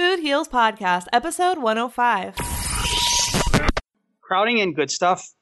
[0.00, 2.34] Food Heals Podcast, episode 105.
[4.22, 5.34] crowding in good stuff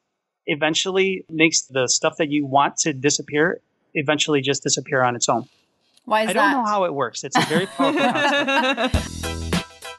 [0.46, 3.60] eventually makes the stuff that you want to disappear
[3.94, 5.48] eventually just disappear on its own.
[6.06, 6.56] Why is I don't that?
[6.56, 7.22] know how it works.
[7.22, 8.94] It's a very powerful concept.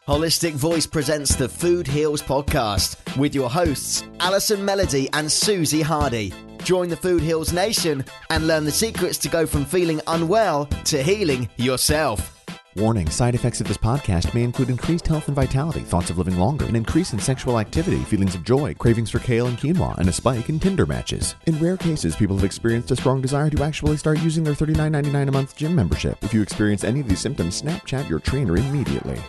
[0.05, 6.33] Holistic Voice presents the Food Heals podcast with your hosts, Alison Melody and Susie Hardy.
[6.65, 11.01] Join the Food Heals Nation and learn the secrets to go from feeling unwell to
[11.01, 12.35] healing yourself.
[12.75, 16.37] Warning side effects of this podcast may include increased health and vitality, thoughts of living
[16.37, 20.07] longer, an increase in sexual activity, feelings of joy, cravings for kale and quinoa, and
[20.07, 21.33] a spike in Tinder matches.
[21.47, 25.29] In rare cases, people have experienced a strong desire to actually start using their $39.99
[25.29, 26.23] a month gym membership.
[26.23, 29.19] If you experience any of these symptoms, Snapchat your trainer immediately.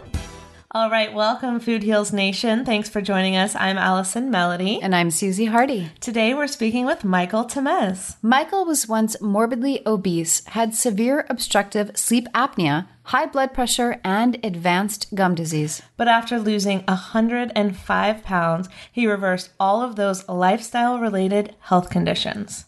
[0.72, 2.64] All right, welcome, Food Heals Nation.
[2.64, 3.56] Thanks for joining us.
[3.56, 4.80] I'm Allison Melody.
[4.80, 5.90] And I'm Susie Hardy.
[5.98, 8.14] Today we're speaking with Michael Tamez.
[8.22, 15.12] Michael was once morbidly obese, had severe obstructive sleep apnea, high blood pressure, and advanced
[15.12, 15.82] gum disease.
[15.96, 22.66] But after losing 105 pounds, he reversed all of those lifestyle related health conditions.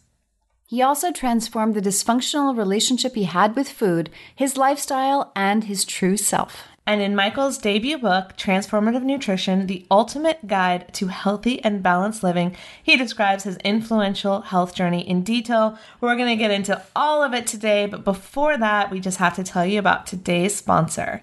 [0.66, 6.16] He also transformed the dysfunctional relationship he had with food, his lifestyle, and his true
[6.16, 6.66] self.
[6.84, 12.56] And in Michael's debut book, Transformative Nutrition The Ultimate Guide to Healthy and Balanced Living,
[12.82, 15.78] he describes his influential health journey in detail.
[16.00, 19.36] We're going to get into all of it today, but before that, we just have
[19.36, 21.22] to tell you about today's sponsor.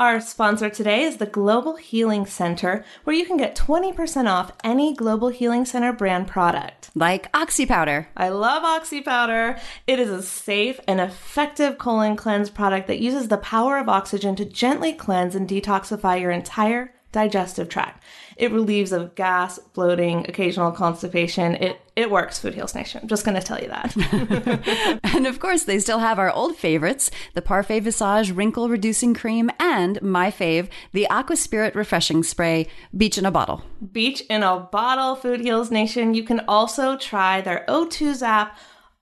[0.00, 4.94] Our sponsor today is the Global Healing Center, where you can get 20% off any
[4.94, 6.90] Global Healing Center brand product.
[6.94, 8.06] Like Oxy Powder.
[8.16, 9.58] I love Oxy Powder.
[9.88, 14.36] It is a safe and effective colon cleanse product that uses the power of oxygen
[14.36, 18.02] to gently cleanse and detoxify your entire digestive tract.
[18.36, 21.54] It relieves of gas, bloating, occasional constipation.
[21.56, 23.00] It it works, Food Heals Nation.
[23.02, 25.00] I'm just going to tell you that.
[25.18, 29.50] And of course, they still have our old favorites the Parfait Visage Wrinkle Reducing Cream
[29.58, 33.64] and my fave, the Aqua Spirit Refreshing Spray Beach in a Bottle.
[33.92, 36.14] Beach in a bottle, Food Heals Nation.
[36.14, 38.56] You can also try their O2 Zap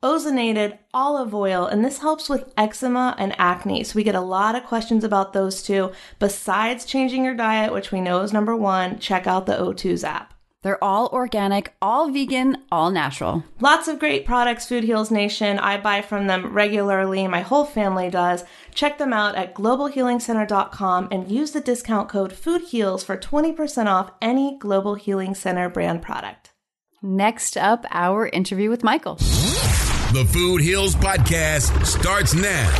[0.07, 3.83] ozonated olive oil, and this helps with eczema and acne.
[3.83, 5.91] So we get a lot of questions about those two.
[6.21, 10.33] Besides changing your diet, which we know is number one, check out the O2 Zap.
[10.63, 13.45] They're all organic, all vegan, all natural.
[13.61, 15.59] Lots of great products, Food Heals Nation.
[15.59, 17.27] I buy from them regularly.
[17.27, 18.45] My whole family does.
[18.75, 24.57] Check them out at globalhealingcenter.com and use the discount code FOODHEALS for 20% off any
[24.59, 26.53] Global Healing Center brand product.
[27.03, 29.19] Next up, our interview with Michael.
[30.13, 32.71] The Food Heals Podcast starts now.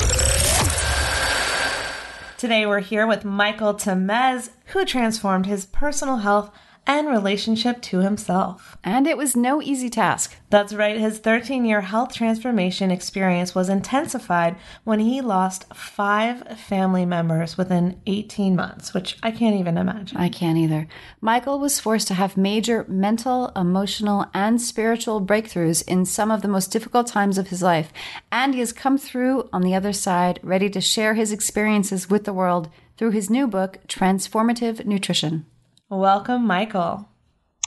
[2.39, 6.51] Today we're here with Michael Tamez, who transformed his personal health
[6.87, 8.77] and relationship to himself.
[8.85, 10.37] And it was no easy task.
[10.51, 17.05] That's right, his 13 year health transformation experience was intensified when he lost five family
[17.05, 20.17] members within 18 months, which I can't even imagine.
[20.17, 20.87] I can't either.
[21.21, 26.49] Michael was forced to have major mental, emotional, and spiritual breakthroughs in some of the
[26.49, 27.93] most difficult times of his life,
[28.31, 32.25] and he has come through on the other side, ready to share his experiences with
[32.25, 35.47] the world through his new book, Transformative Nutrition.
[35.89, 37.09] Welcome, Michael.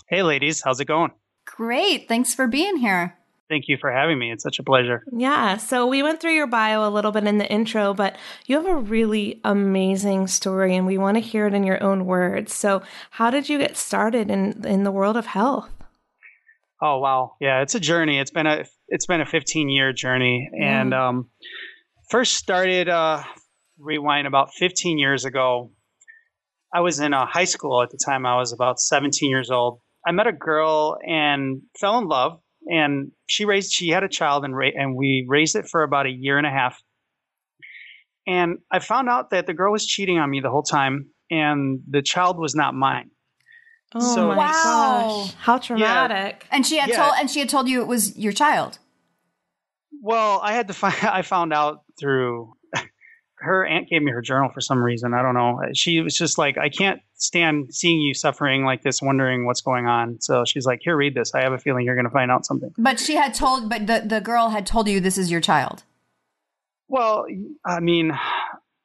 [0.09, 1.11] hey, ladies, how's it going?
[1.45, 2.07] Great.
[2.07, 3.15] Thanks for being here.
[3.49, 4.31] Thank you for having me.
[4.31, 5.03] It's such a pleasure.
[5.11, 8.15] Yeah, so we went through your bio a little bit in the intro, but
[8.45, 12.05] you have a really amazing story and we want to hear it in your own
[12.05, 12.53] words.
[12.53, 15.71] So, how did you get started in in the world of health?
[16.81, 18.19] Oh wow, yeah, it's a journey.
[18.19, 21.29] It's been a it's been a 15 year journey, and um,
[22.11, 23.23] first started uh,
[23.79, 25.71] rewind about 15 years ago.
[26.73, 28.25] I was in a high school at the time.
[28.25, 29.79] I was about 17 years old.
[30.05, 34.45] I met a girl and fell in love, and she raised she had a child
[34.45, 36.81] and ra- and we raised it for about a year and a half.
[38.27, 41.81] And I found out that the girl was cheating on me the whole time, and
[41.89, 43.09] the child was not mine.
[43.95, 44.51] Oh So- my Wow.
[45.25, 46.45] gosh, how traumatic.
[46.51, 46.97] And she had Yeah.
[47.03, 48.77] told and she had told you it was your child.
[50.01, 50.93] Well, I had to find.
[51.03, 52.53] I found out through
[53.41, 55.13] her aunt gave me her journal for some reason.
[55.13, 55.61] I don't know.
[55.73, 59.85] She was just like, I can't stand seeing you suffering like this, wondering what's going
[59.87, 60.19] on.
[60.21, 61.33] So she's like, Here, read this.
[61.33, 62.73] I have a feeling you're going to find out something.
[62.77, 65.83] But she had told but the, the girl had told you this is your child.
[66.87, 67.25] Well,
[67.65, 68.17] I mean,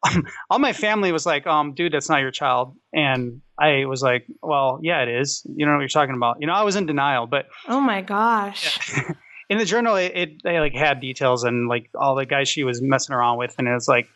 [0.51, 2.77] all my family was like, um, dude, that's not your child.
[2.93, 5.43] And I was like, well, yeah, it is.
[5.57, 6.37] You know what you're talking about.
[6.41, 8.79] You know, I was in denial, but Oh my gosh.
[9.51, 12.65] in the journal, it, it they like had details and like all the guys she
[12.65, 14.09] was messing around with, and it was like,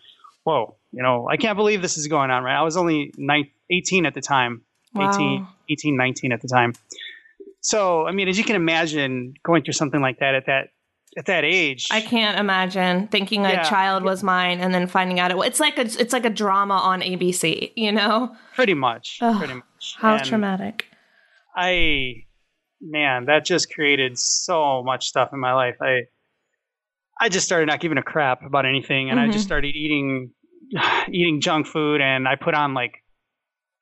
[0.44, 2.42] whoa, you know, I can't believe this is going on.
[2.42, 2.58] Right?
[2.58, 4.62] I was only nine, 18 at the time,
[4.94, 5.10] Wow.
[5.12, 6.72] 18, 18, 19 at the time.
[7.60, 10.68] So, I mean, as you can imagine, going through something like that at that
[11.16, 15.30] at that age, I can't imagine thinking a child was mine and then finding out
[15.30, 15.36] it.
[15.38, 17.72] It's like a it's like a drama on ABC.
[17.76, 19.96] You know pretty much, Ugh, pretty much.
[19.98, 20.86] how And traumatic.
[21.56, 22.24] I,
[22.80, 25.76] man, that just created so much stuff in my life.
[25.80, 26.02] I,
[27.20, 29.32] I just started not giving a crap about anything, and I Mhm.
[29.32, 30.30] just started eating,
[31.10, 33.02] eating junk food, and I put on like,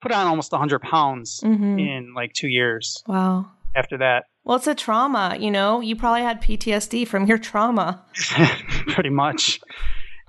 [0.00, 3.50] put on almost hundred pounds hmm in like two years Wow.
[3.74, 4.24] after that.
[4.44, 5.36] Well, it's a trauma.
[5.38, 8.04] You know, you probably had PTSD from your trauma.
[8.88, 9.60] pretty much.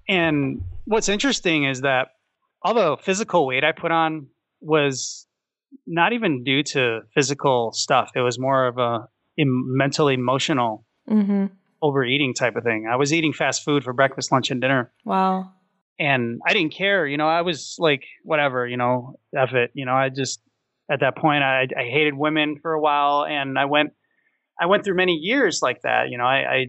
[0.09, 2.09] And what's interesting is that
[2.63, 4.27] all the physical weight I put on
[4.59, 5.27] was
[5.85, 8.11] not even due to physical stuff.
[8.15, 9.07] It was more of a
[9.37, 11.45] mental, emotional hmm
[11.81, 12.87] overeating type of thing.
[12.91, 15.51] I was eating fast food for breakfast, lunch, and dinner, Wow.
[15.99, 17.05] and I didn't care.
[17.07, 18.67] You know, I was like, whatever.
[18.67, 19.71] You know, F it.
[19.73, 20.41] You know, I just
[20.89, 23.91] at that point I, I hated women for a while, and I went
[24.59, 26.09] I went through many years like that.
[26.09, 26.65] You know, I, I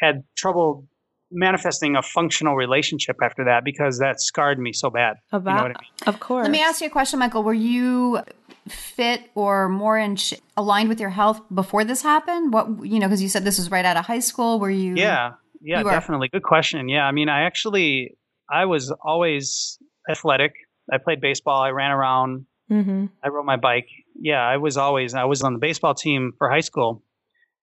[0.00, 0.86] had trouble
[1.32, 5.16] manifesting a functional relationship after that because that scarred me so bad.
[5.32, 6.14] About, You know what I mean?
[6.14, 6.42] of course.
[6.44, 7.42] Let me ask you a question, Michael.
[7.42, 8.20] Were you
[8.68, 12.52] fit or more in sh- aligned with your health before this happened?
[12.52, 14.58] What you know, because you said this was right out of high school.
[14.60, 14.94] Were you?
[14.96, 16.28] Yeah, yeah, You definitely.
[16.28, 16.88] Good question.
[16.88, 18.16] Yeah, I mean, I actually
[18.50, 19.78] I was always
[20.10, 20.52] athletic.
[20.92, 21.62] I played baseball.
[21.62, 22.46] I ran around.
[22.68, 23.88] hmm I rode my bike.
[24.20, 27.02] Yeah, I was always I was on the baseball team for high school,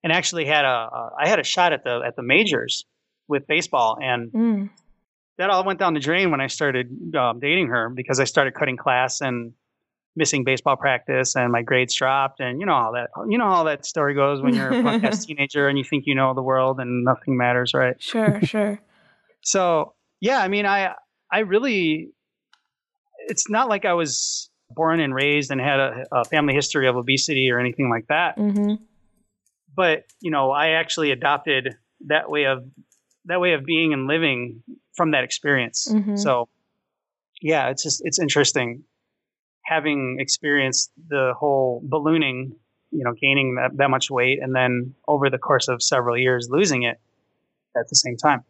[0.03, 2.85] and actually had a a I had a shot at the at the majors
[3.27, 4.69] with baseball, and Mm.
[5.37, 8.53] that all went down the drain when I started um, dating her because I started
[8.53, 9.53] cutting class and
[10.15, 13.63] missing baseball practice, and my grades dropped, and you know how that you know how
[13.63, 16.79] that story goes when you're a ass teenager and you think you know the world
[16.79, 18.01] and nothing matters, right?
[18.01, 18.79] Sure, sure.
[19.41, 20.93] So yeah, I mean, I
[21.31, 22.11] I really,
[23.27, 26.95] it's not like I was born and raised and had a, a family history of
[26.95, 28.37] obesity or anything like that.
[28.37, 28.75] hmm
[29.75, 31.75] But you know, I actually adopted
[32.07, 32.63] that way of
[33.25, 34.63] that way of being and living
[34.95, 35.87] from that experience.
[35.91, 36.19] Mhm.
[36.19, 36.49] So
[37.41, 38.83] yeah, it's just it's interesting
[39.65, 42.55] having experienced the whole ballooning,
[42.91, 46.47] you know, gaining that, that much weight and then over the course of several years
[46.49, 46.99] losing it
[47.75, 48.43] at the same time.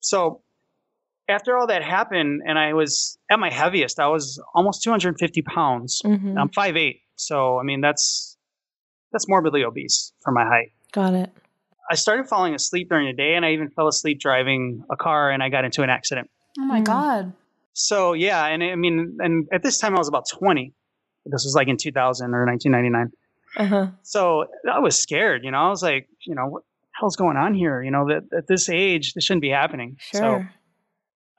[0.00, 0.40] So
[1.28, 6.02] after all that happened and I was at my heaviest, I was almost 250 pounds.
[6.04, 7.00] hmm I'm 5'8".
[7.16, 8.36] So, I mean, that's,
[9.12, 10.72] that's morbidly obese for my height.
[10.92, 11.30] Got it.
[11.90, 15.30] I started falling asleep during the day and I even fell asleep driving a car
[15.30, 16.30] and I got into an accident.
[16.58, 16.84] Oh my Mm.
[16.84, 17.32] God.
[17.74, 20.72] So yeah, and I mean, and at this time I was about 20.
[21.26, 23.12] This was like in 2000 or 1999.
[23.56, 23.90] Uh-huh.
[24.02, 27.36] So I was scared, you know, I was like, you know, what the hell's going
[27.36, 27.82] on here?
[27.82, 29.96] You know, that at this age, this shouldn't be happening.
[30.12, 30.52] So Sure.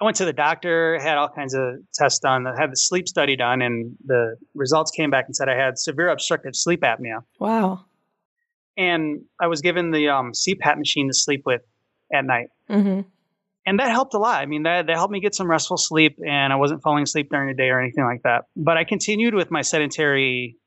[0.02, 3.08] I went to the doctor, had all kinds of tests done, I had the sleep
[3.08, 7.24] study done, and the results came back and said I had severe obstructive sleep apnea.
[7.40, 7.86] wow.
[8.78, 11.62] And I was given the um, CPAP machine to sleep with
[12.12, 12.48] at night.
[12.68, 13.02] hmm
[13.66, 14.42] and that helped a lot.
[14.42, 17.30] I mean, that, that helped me get some restful sleep, and I wasn't falling asleep
[17.32, 18.46] during the day or anything like that.
[18.56, 20.58] But I continued with my sedentary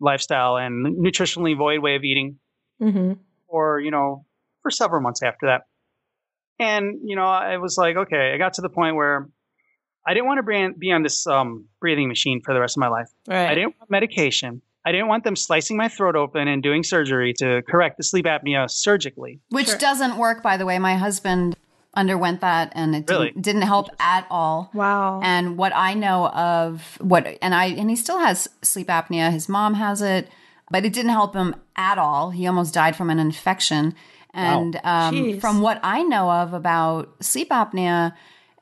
[0.00, 2.38] lifestyle and nutritionally void way of eating
[2.78, 3.12] hmm
[3.48, 4.26] for you know
[4.62, 5.62] for several months after that.
[6.58, 9.28] And you know, I was like, okay, I got to the point where
[10.06, 12.76] I didn't want to be on, be on this um, breathing machine for the rest
[12.76, 13.08] of my life.
[13.28, 13.48] Right.
[13.50, 14.62] I didn't want medication.
[14.84, 18.24] I didn't want them slicing my throat open and doing surgery to correct the sleep
[18.24, 19.40] apnea surgically.
[19.48, 19.78] Which Sure.
[19.78, 20.78] doesn't work, by the way.
[20.78, 21.55] My husband
[21.96, 23.28] underwent that and it Really?
[23.28, 24.70] didn't, didn't help at all.
[24.74, 25.20] Wow.
[25.24, 29.32] And what I know of what, and I, and he still has sleep apnea.
[29.32, 30.28] His mom has it,
[30.70, 32.30] but it didn't help him at all.
[32.30, 33.94] He almost died from an infection.
[34.34, 38.12] And um, from what I know of about sleep apnea,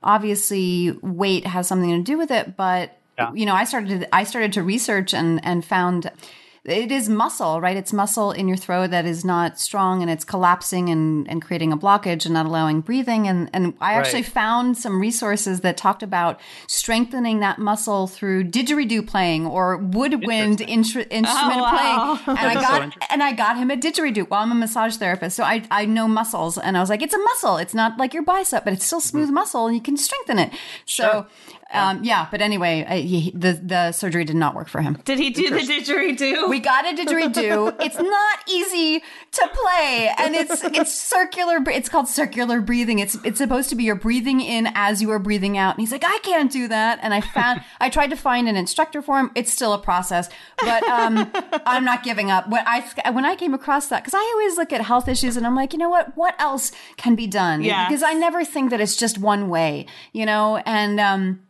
[0.03, 2.57] obviously weight has something to do with it.
[2.57, 3.33] But Yeah.
[3.35, 6.11] you know, I started to, I started to research and and found
[6.65, 7.77] it is muscle, right?
[7.77, 11.73] It's muscle in your throat that is not strong and it's collapsing and, and creating
[11.73, 13.29] a blockage and not allowing breathing.
[13.29, 14.33] And, and I actually Right.
[14.33, 21.07] found some resources that talked about strengthening that muscle through didgeridoo playing or woodwind instru-
[21.11, 21.27] instrument
[21.61, 22.19] Oh, wow.
[22.25, 22.39] playing.
[22.39, 24.29] And I That's so got and I got him a didgeridoo.
[24.31, 27.15] Well, I'm a massage therapist, so I I know muscles, and I was like, it's
[27.15, 27.57] a muscle.
[27.59, 29.35] It's not like your bicep, but it's still smooth Mm-hmm.
[29.35, 30.51] muscle, and you can strengthen it.
[30.87, 31.27] So,
[31.75, 32.27] um, yeah.
[32.31, 34.99] But anyway, I, he, the the surgery did not work for him.
[35.05, 36.49] Did he do the didgeridoo?
[36.49, 37.77] We got a didgeridoo.
[37.81, 39.03] it's not easy
[39.33, 41.59] to play, and it's it's circular.
[41.69, 42.99] It's called circular breathing.
[42.99, 45.75] It's it's supposed to be you're breathing in as you are breathing out.
[45.75, 46.99] And he's like, I can't do that.
[47.03, 49.31] And I found I tried to find an instructor for him.
[49.35, 50.29] It's still a process,
[50.61, 51.31] but um,
[51.67, 52.49] I'm not giving up.
[52.49, 55.47] When I when I came across that, because I always look at health issues and
[55.47, 56.17] I'm like, you know what?
[56.17, 57.63] What else can be done?
[57.63, 57.89] Yes.
[57.89, 59.87] Because I never think that it's just one way.
[60.13, 61.41] You know, and um,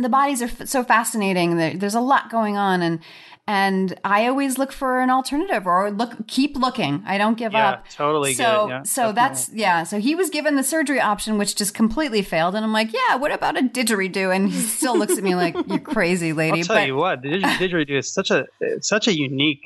[0.00, 1.56] the bodies are f- so fascinating.
[1.56, 2.98] There, there's a lot going on, and
[3.46, 7.02] and I always look for an alternative or look keep looking.
[7.06, 7.88] I don't give Yeah, up.
[7.90, 8.68] totally So good.
[8.70, 9.82] Yeah, so that's yeah.
[9.84, 13.16] So he was given the surgery option, which just completely failed, and I'm like, yeah,
[13.16, 14.34] what about a didgeridoo?
[14.34, 16.60] And he still looks at me like you're crazy, lady.
[16.60, 18.46] I'll tell but you what, the didgeridoo is such a
[18.80, 19.62] such a unique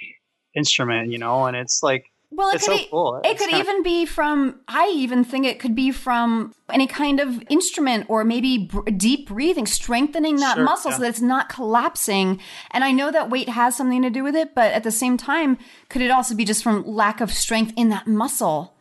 [0.56, 2.04] instrument, you know, and it's like
[2.36, 3.20] Well, it It's could, so cool.
[3.24, 7.42] it could even be from, I even think it could be from any kind of
[7.48, 10.96] instrument or maybe br- deep breathing, strengthening that Sure, muscle yeah.
[10.96, 12.40] so that it's not collapsing.
[12.72, 15.16] And I know that weight has something to do with it, but at the same
[15.16, 18.73] time, could it also be just from lack of strength in that muscle?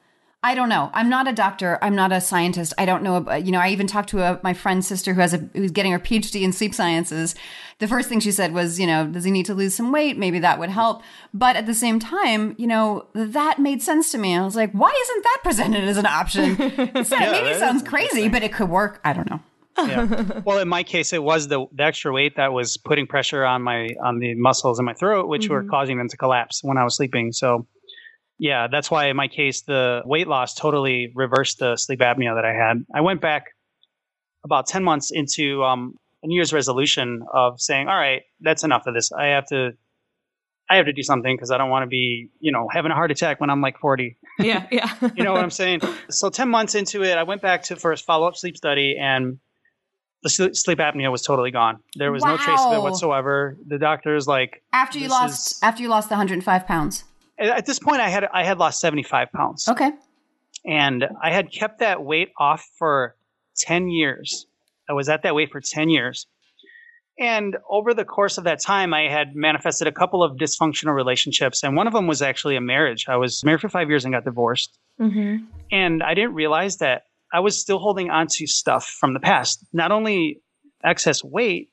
[0.44, 0.92] I don't know.
[0.94, 1.80] I'm not a doctor.
[1.82, 2.74] I'm not a scientist.
[2.78, 3.16] I don't know.
[3.16, 5.72] About, you know, I even talked to a, my friend's sister who has a who's
[5.72, 7.34] getting her PhD in sleep sciences.
[7.80, 10.18] The first thing she said was, you know, does he need to lose some weight?
[10.18, 11.02] Maybe that would help.
[11.34, 14.36] But at the same time, you know, that made sense to me.
[14.36, 16.58] I was like, why isn't that presented as an option?
[16.60, 19.00] It's not- Yeah, maybe it sounds crazy, but it could work.
[19.06, 19.40] I don't know.
[19.78, 20.42] yeah.
[20.46, 23.62] Well, in my case, it was the, the extra weight that was putting pressure on
[23.62, 25.70] my on the muscles in my throat, which were mm-hmm.
[25.70, 27.32] causing them to collapse when I was sleeping.
[27.32, 27.66] So,
[28.38, 32.46] yeah, that's why in my case, the weight loss totally reversed the sleep apnea that
[32.46, 32.86] I had.
[32.94, 33.48] I went back
[34.44, 38.88] about ten months into um, a New Year's resolution of saying, "All right, that's enough
[38.88, 39.12] of this.
[39.12, 39.74] I have to."
[40.70, 42.96] I have to do something because I don't want to be, you know, having a
[42.96, 44.18] heart attack when I'm like 40.
[44.40, 44.90] Yeah, yeah.
[45.16, 45.82] You know what I'm saying?
[46.10, 49.40] So 10 months into it, I went back to first follow up sleep study and
[50.24, 51.80] the sleep apnea was totally gone.
[51.98, 53.58] There was no trace of it whatsoever.
[53.68, 57.04] The doctor's like, After you lost, is- after you lost the 105 pounds.
[57.40, 59.92] At this point, I had I had lost 75 pounds, Okay.
[60.66, 63.16] and I had kept that weight off for
[63.58, 64.48] 10 years.
[64.90, 66.28] I was at that weight for 10 years,
[67.20, 71.64] and over the course of that time, I had manifested a couple of dysfunctional relationships,
[71.64, 73.06] and one of them was actually a marriage.
[73.08, 74.78] I was married for five years and got divorced.
[75.00, 75.46] Mm-hmm.
[75.72, 79.64] And I didn't realize that I was still holding on to stuff from the past.
[79.74, 80.42] Not only
[80.84, 81.70] excess weight,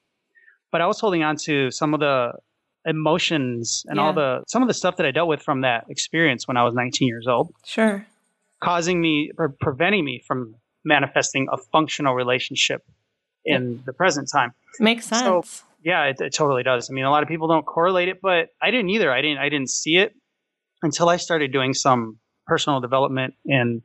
[0.73, 2.33] but I was holding on to some of the
[2.87, 6.47] emotions and all the some of the stuff that I dealt with from that experience
[6.49, 8.07] when I was 19 years old, Sure.
[8.61, 12.85] causing me or preventing me from manifesting a functional relationship
[13.45, 14.53] in the present time.
[14.79, 15.65] Makes So- sense.
[15.83, 16.91] Yeah, it, it totally does.
[16.91, 19.11] I mean, a lot of people don't correlate it, but I didn't either.
[19.11, 19.39] I didn't.
[19.39, 20.15] I didn't see it
[20.83, 23.81] until I started doing some personal development and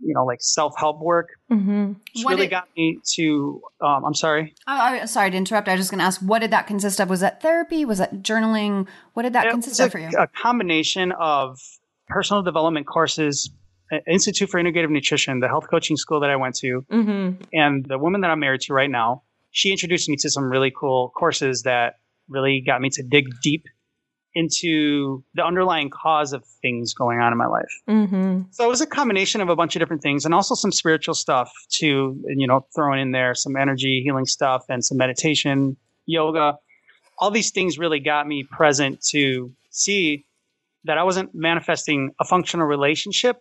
[0.00, 1.28] you know, like self help work.
[1.50, 1.88] mm-hmm.
[2.14, 3.60] Which What really did- got me to.
[3.80, 4.54] Um, I'm sorry.
[4.66, 5.68] Oh, I, sorry to interrupt.
[5.68, 7.08] I was just going to ask, what did that consist of?
[7.10, 7.84] Was that therapy?
[7.84, 8.86] Was that journaling?
[9.14, 10.10] What did that It consist was of for you?
[10.18, 11.58] a, a combination of
[12.08, 13.50] personal development courses,
[13.92, 17.42] uh, Institute for Integrative Nutrition, the health coaching school that I went to, Mm-hmm.
[17.52, 19.22] and the woman that I'm married to right now.
[19.52, 21.94] She introduced me to some really cool courses that
[22.28, 23.66] really got me to dig deep
[24.34, 27.80] into the underlying cause of things going on in my life.
[27.88, 28.42] Mm-hmm.
[28.50, 31.14] So it was a combination of a bunch of different things and also some spiritual
[31.14, 35.76] stuff too, you know, throwing in there some energy healing stuff and some meditation,
[36.06, 36.58] yoga.
[37.18, 40.24] All these things really got me present to see
[40.84, 43.40] that I wasn't manifesting a functional relationship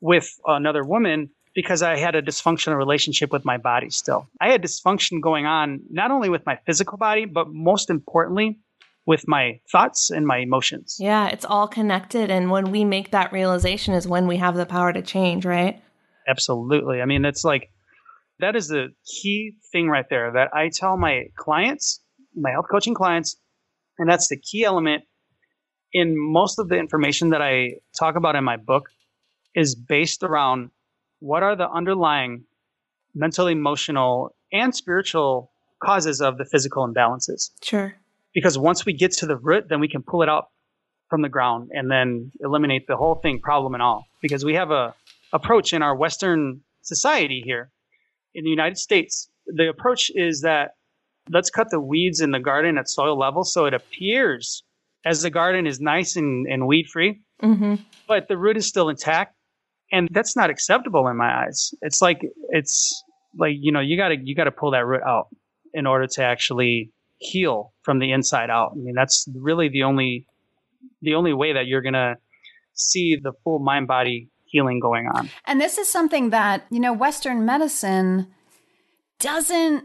[0.00, 4.28] with another woman because I had a dysfunctional relationship with my body still.
[4.40, 8.58] I had dysfunction going on not only with my physical body, but most importantly,
[9.06, 10.96] with my thoughts and my emotions.
[11.00, 12.30] Yeah, it's all connected.
[12.30, 15.82] And when we make that realization is when we have the power to change, right?
[16.28, 17.00] Absolutely.
[17.00, 17.70] I mean, it's like
[18.38, 22.00] that is the key thing right there that I tell my clients,
[22.34, 23.36] my health coaching clients,
[23.98, 25.04] and that's the key element
[25.92, 28.88] in most of the information that I talk about in my book
[29.54, 30.70] is based around
[31.18, 32.44] what are the underlying
[33.14, 35.50] mental, emotional, and spiritual
[35.82, 37.50] causes of the physical imbalances.
[37.62, 37.94] Sure.
[38.34, 40.50] Because once we get to the root, then we can pull it up
[41.08, 44.06] from the ground and then eliminate the whole thing, problem and all.
[44.22, 44.94] Because we have a
[45.32, 47.70] approach in our Western society here
[48.34, 49.28] in the United States.
[49.46, 50.72] The approach is that
[51.30, 54.62] let's cut the weeds in the garden at soil level so it appears
[55.04, 57.74] as the garden is nice and, and weed free, Mm-hmm.
[58.06, 59.34] but the root is still intact.
[59.90, 61.74] And that's not acceptable in my eyes.
[61.82, 62.20] It's like,
[62.50, 63.02] it's
[63.36, 65.26] like, you know, you gotta, you gotta pull that root out
[65.74, 66.90] in order to actually
[67.22, 68.72] heal from the inside out.
[68.72, 70.26] I mean, that's really the only,
[71.00, 72.16] the only way that you're gonna
[72.74, 75.30] see the full mind body healing going on.
[75.46, 78.26] And this is something that, you know, Western medicine
[79.18, 79.84] doesn't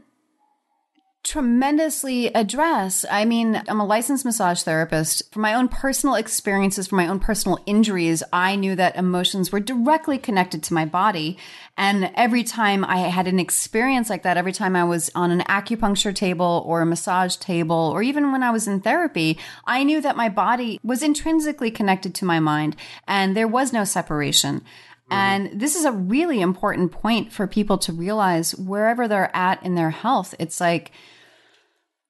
[1.27, 3.03] tremendously address.
[3.11, 5.29] I mean, I'm a licensed massage therapist.
[5.33, 9.59] From my own personal experiences, from my own personal injuries, I knew that emotions were
[9.59, 11.37] directly connected to my body.
[11.75, 15.41] And every time I had an experience like that, every time I was on an
[15.41, 19.99] acupuncture table or a massage table, or even when I was in therapy, I knew
[19.99, 24.61] that my body was intrinsically connected to my mind and there was no separation.
[24.61, 25.13] Mm-hmm.
[25.13, 29.75] And this is a really important point for people to realize wherever they're at in
[29.75, 30.33] their health.
[30.39, 30.93] It's like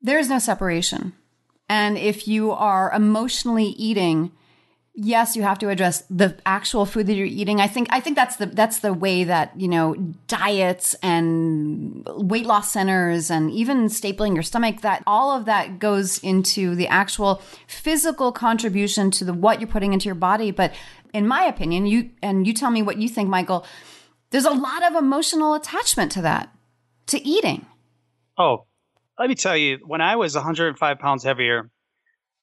[0.02, 1.14] there's no separation.
[1.70, 4.32] And if you are emotionally eating,
[4.94, 7.60] yes, you have to address the actual food that you're eating.
[7.60, 9.96] I think I think that's the that's the way that, you know,
[10.28, 16.20] diets and weight loss centers and even stapling your stomach that all of that goes
[16.20, 20.74] into the actual physical contribution to the what you're putting into your body, but
[21.14, 23.66] in my opinion, you and you tell me what you think, Michael,
[24.30, 26.54] there's a lot of emotional attachment to that,
[27.08, 27.66] to eating.
[28.38, 28.67] Oh,
[29.20, 31.70] let me tell you, when I was 105 pounds heavier,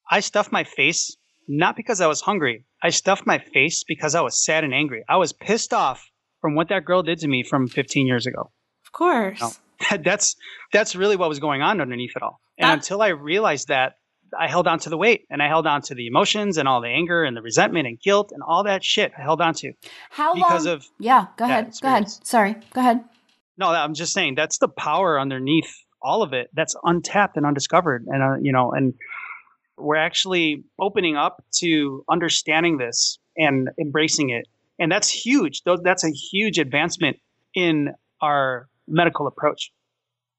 [0.09, 1.15] I stuffed my face
[1.47, 2.65] not because I was hungry.
[2.81, 5.03] I stuffed my face because I was sad and angry.
[5.07, 6.09] I was pissed off
[6.41, 8.51] from what that girl did to me from 15 years ago.
[8.85, 9.59] Of course.
[10.03, 10.35] That's
[10.71, 12.39] that's really what was going on underneath it all.
[12.57, 13.97] And That's- until I realized that,
[14.37, 16.81] I held on to the weight and I held on to the emotions and all
[16.81, 19.11] the anger and the resentment and guilt and all that shit.
[19.17, 19.73] I held on to.
[20.09, 20.73] How Because long?
[20.75, 21.73] of yeah, go ahead.
[21.81, 22.09] Go ahead.
[22.09, 22.55] Sorry.
[22.73, 23.03] Go ahead.
[23.57, 25.73] No, I'm just saying that's the power underneath
[26.05, 28.05] all of it that's untapped and undiscovered.
[28.07, 28.93] And, uh, you know, and
[29.75, 34.47] we're actually opening up to understanding this and embracing it.
[34.77, 35.63] And that's huge.
[35.63, 37.17] That's a huge advancement
[37.55, 39.71] in our medical approach.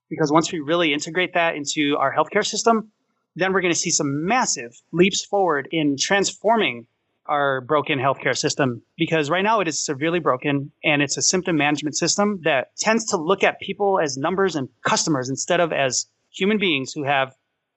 [0.09, 2.93] Because once we really integrate that into our healthcare system,
[3.35, 6.87] then we're going to see some massive leaps forward in transforming
[7.29, 11.57] our broken healthcare system because right now it is severely broken and it's a symptom
[11.57, 16.07] management system that tends to look at people as numbers and customers instead of as
[16.31, 17.35] human beings who have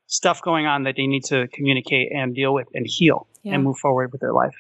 [0.08, 3.54] stuff going on that they need to communicate and deal with and heal Yeah.
[3.56, 4.56] and move forward with their life.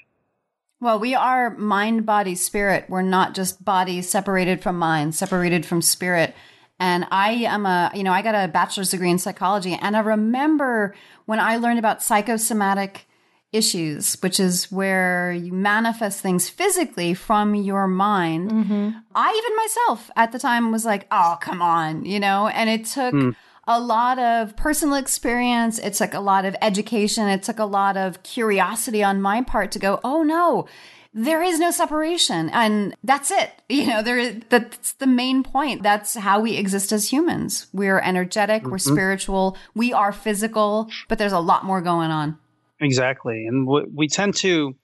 [0.81, 2.85] Well, we are mind, body, spirit.
[2.87, 6.33] We're not just body separated from mind, separated from spirit.
[6.79, 9.73] And I am a, you know, I got a bachelor's degree in psychology.
[9.81, 13.08] And I remember when I learned about psychosomatic
[13.51, 18.51] issues, which is where you manifest things physically from your mind.
[18.51, 18.89] Mm-hmm.
[19.15, 22.85] I even myself at the time was like, oh, come on, you know, and it
[22.85, 23.31] took hmm.
[23.67, 25.79] a lot of personal experience.
[25.79, 27.27] It took a lot of education.
[27.27, 30.67] It took a lot of curiosity on my part to go, oh no,
[31.11, 32.49] there is no separation.
[32.49, 33.51] And that's it.
[33.69, 35.83] You know, there is, that's the main point.
[35.83, 37.67] That's how we exist as humans.
[37.71, 38.63] We're energetic.
[38.63, 38.93] We're mm-hmm.
[38.93, 39.57] spiritual.
[39.75, 42.39] We are physical, but there's a lot more going on.
[42.79, 43.45] Exactly.
[43.45, 44.75] And w- we tend to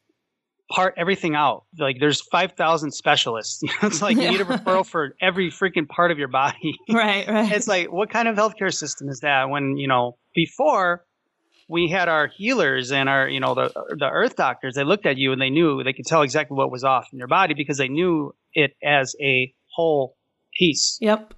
[0.72, 1.64] part everything out.
[1.78, 3.62] Like there's 5,000 specialists.
[3.84, 6.78] it's like you need a referral for every freaking part of your body.
[6.90, 7.52] Right, right.
[7.52, 11.06] it's like what kind of healthcare system is that when you know before
[11.68, 15.18] we had our healers and our you know the the earth doctors they looked at
[15.18, 17.78] you and they knew they could tell exactly what was off in your body because
[17.78, 20.16] they knew it as a whole
[20.58, 21.34] piece yep.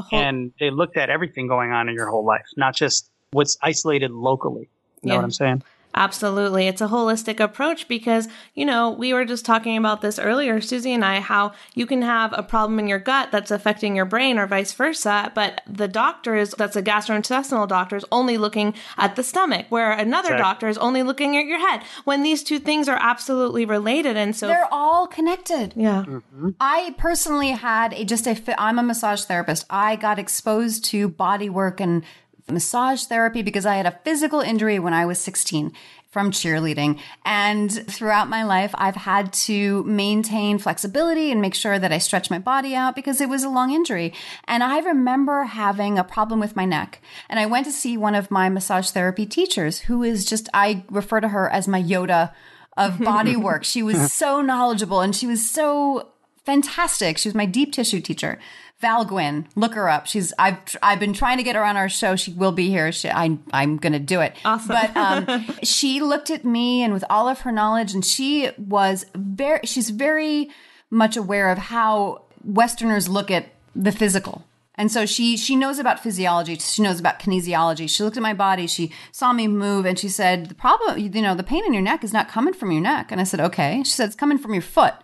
[0.00, 3.56] Whole- and they looked at everything going on in your whole life not just what's
[3.62, 4.68] isolated locally
[5.02, 5.18] you know Yeah.
[5.18, 5.62] what i'm saying
[5.94, 6.68] Absolutely.
[6.68, 10.92] It's a holistic approach because, you know, we were just talking about this earlier, Susie
[10.92, 14.38] and I, how you can have a problem in your gut that's affecting your brain
[14.38, 19.16] or vice versa, but the doctor is, that's a gastrointestinal doctor, is only looking at
[19.16, 20.42] the stomach, where another Exactly.
[20.42, 24.16] doctor is only looking at your head, when these two things are absolutely related.
[24.16, 25.72] And so, They're all connected.
[25.74, 26.04] yeah.
[26.06, 26.50] Mm-hmm.
[26.60, 29.64] I personally had a just a fi- I'm a massage therapist.
[29.68, 32.04] I got exposed to body work and
[32.52, 35.72] massage therapy because I had a physical injury when I was 16
[36.10, 36.98] from cheerleading.
[37.24, 42.30] And throughout my life, I've had to maintain flexibility and make sure that I stretch
[42.30, 44.14] my body out because it was a long injury.
[44.44, 47.02] And I remember having a problem with my neck.
[47.28, 50.84] And I went to see one of my massage therapy teachers who is just, I
[50.90, 52.32] refer to her as my Yoda
[52.76, 53.64] of body work.
[53.64, 56.08] She was so knowledgeable and she was so
[56.46, 57.18] fantastic.
[57.18, 58.38] She was my deep tissue teacher.
[58.80, 60.06] Val Gwynn, look her up.
[60.06, 62.14] She's I've I've been trying to get her on our show.
[62.14, 62.92] She will be here.
[62.92, 64.36] She, I I'm gonna do it.
[64.44, 64.68] Awesome.
[64.68, 69.04] But um, she looked at me and with all of her knowledge, and she was
[69.16, 69.60] very.
[69.64, 70.50] She's very
[70.90, 74.44] much aware of how Westerners look at the physical.
[74.76, 76.56] And so she she knows about physiology.
[76.56, 77.90] She knows about kinesiology.
[77.90, 78.68] She looked at my body.
[78.68, 81.82] She saw me move, and she said, "The problem, you know, the pain in your
[81.82, 84.38] neck is not coming from your neck." And I said, "Okay." She said, "It's coming
[84.38, 84.94] from your foot."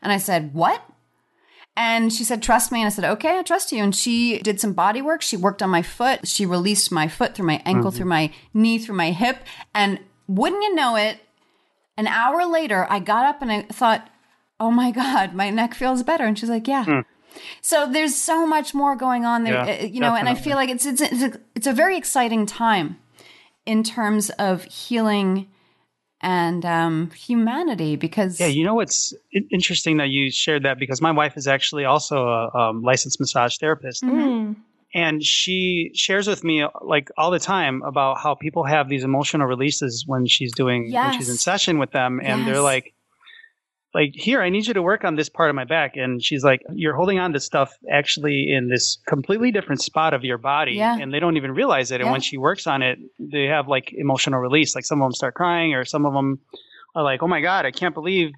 [0.00, 0.80] And I said, "What?"
[1.76, 2.80] And she said, Trust me.
[2.80, 3.82] And I said, Okay, I trust you.
[3.82, 5.20] And she did some body work.
[5.20, 6.26] She worked on my foot.
[6.26, 9.44] She released my foot through my ankle, through my knee, through my hip.
[9.74, 11.20] And wouldn't you know it,
[11.98, 14.08] an hour later, I got up and I thought,
[14.58, 16.24] Oh my God, my neck feels better.
[16.24, 17.02] And she's like, Yeah.
[17.60, 20.56] So there's so much more going on there, Yeah, uh, you know, and I feel
[20.56, 22.98] like it's, it's, it's, a, it's a very exciting time
[23.66, 25.48] in terms of healing
[26.20, 29.14] and um, humanity because Yeah, you know what's
[29.50, 33.56] interesting that you shared that because my wife is actually also a um, licensed massage
[33.58, 34.04] therapist,
[34.94, 39.46] and she shares with me like all the time about how people have these emotional
[39.46, 42.94] releases when she's doing when she's in session with them, and they're like,
[43.96, 46.44] like here i need you to work on this part of my back and she's
[46.44, 50.72] like you're holding on to stuff actually in this completely different spot of your body
[50.74, 50.96] Yeah.
[51.00, 52.12] and they don't even realize it and Yeah.
[52.12, 55.34] when she works on it they have like emotional release like some of them start
[55.34, 56.38] crying or some of them
[56.94, 58.32] are like oh my god i can't believe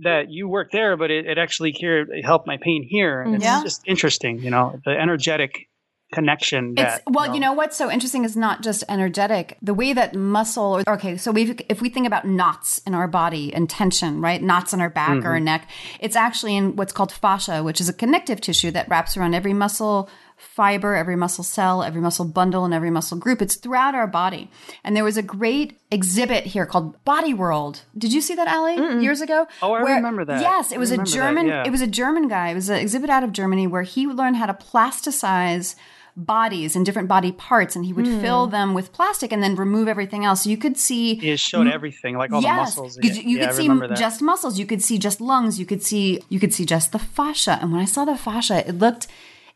[0.00, 3.34] that you work there but it, it actually cured it helped my pain here and
[3.34, 3.56] it's mm-hmm.
[3.58, 3.62] Yeah.
[3.62, 5.68] just interesting you know the energetic
[6.12, 9.56] connection that It's well, you know what's so interesting is not just energetic.
[9.62, 13.08] The way that muscle, or okay, so we if we think about knots in our
[13.08, 14.42] body and tension, right?
[14.42, 15.44] Knots in our back or our mm-hmm.
[15.44, 15.68] neck,
[16.00, 19.52] it's actually in what's called fascia, which is a connective tissue that wraps around every
[19.52, 23.40] muscle fiber, every muscle cell, every muscle bundle, and every muscle group.
[23.40, 24.50] It's throughout our body.
[24.82, 27.82] And there was a great exhibit here called Body World.
[27.96, 29.46] Did you see that, Allie, years ago?
[29.62, 30.40] Oh, I Where- remember that.
[30.40, 31.46] Yes, it was a that, German.
[31.46, 31.64] yeah.
[31.64, 32.50] It was a German guy.
[32.50, 35.76] It was an exhibit out of Germany where he learned how to plasticize
[36.16, 38.52] bodies and different body parts, and he would fill hmm.
[38.52, 40.44] them with plastic and then remove everything else.
[40.44, 43.50] So you could see it showed everything like all the muscles 'cause yeah, you yeah,
[43.50, 44.58] could I see just muscles.
[44.58, 45.58] You could see just lungs.
[45.58, 47.58] You could see you could see just the fascia.
[47.60, 49.06] And when I saw the fascia, it looked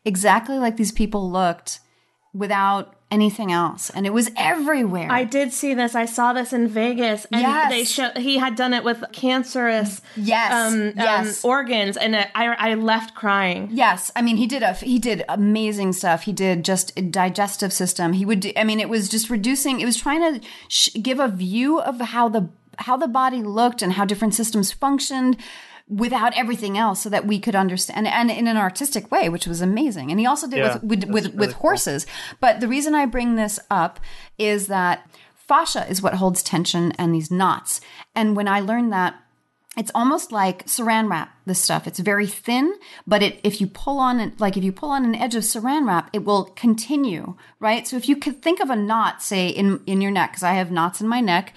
[0.03, 1.79] exactly like these people looked
[2.33, 5.07] without anything else, and it was everywhere.
[5.11, 5.95] I did see this.
[5.95, 7.71] I saw this in Vegas, and Yes.
[7.71, 11.43] they show he had done it with cancerous Yes, um, yes.
[11.43, 13.69] um, organs, and I, I left crying.
[13.71, 16.23] Yes, I mean he did a he did amazing stuff.
[16.23, 18.13] He did just a digestive system.
[18.13, 19.79] He would do, I mean it was just reducing.
[19.79, 23.81] It was trying to sh- give a view of how the how the body looked
[23.81, 25.35] and how different systems functioned
[25.89, 29.59] without everything else so that we could understand and in an artistic way which was
[29.59, 30.11] amazing.
[30.11, 31.61] And he also did Yeah, with with with, really with cool.
[31.61, 32.05] horses.
[32.39, 33.99] But the reason i bring this up
[34.37, 37.81] is that fascia is what holds tension and these knots.
[38.15, 39.15] And when i learned that
[39.77, 41.87] it's almost like saran wrap this stuff.
[41.87, 42.73] It's very thin
[43.07, 45.43] but it if you pull on it like if you pull on an edge of
[45.43, 47.87] saran wrap it will continue right?
[47.87, 50.53] So if you could think of a knot say in in your neck because i
[50.53, 51.53] have knots in my neck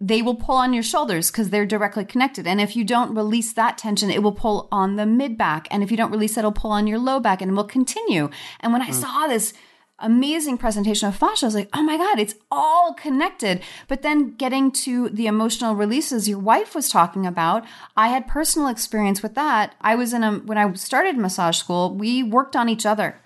[0.00, 2.46] they will pull on your shoulders because they're directly connected.
[2.46, 5.66] And if you don't release that tension, it will pull on the mid back.
[5.70, 7.64] And if you don't release it, it'll pull on your low back and it will
[7.64, 8.30] continue.
[8.60, 8.94] And when I mm.
[8.94, 9.54] saw this
[9.98, 13.60] amazing presentation of fascia, I was like, oh my God, it's all connected.
[13.88, 17.64] But then getting to the emotional releases your wife was talking about,
[17.96, 19.74] I had personal experience with that.
[19.80, 23.20] I was in a, when I started massage school, we worked on each other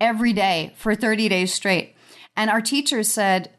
[0.00, 1.96] every day for 30 days straight.
[2.36, 3.50] And our teachers said,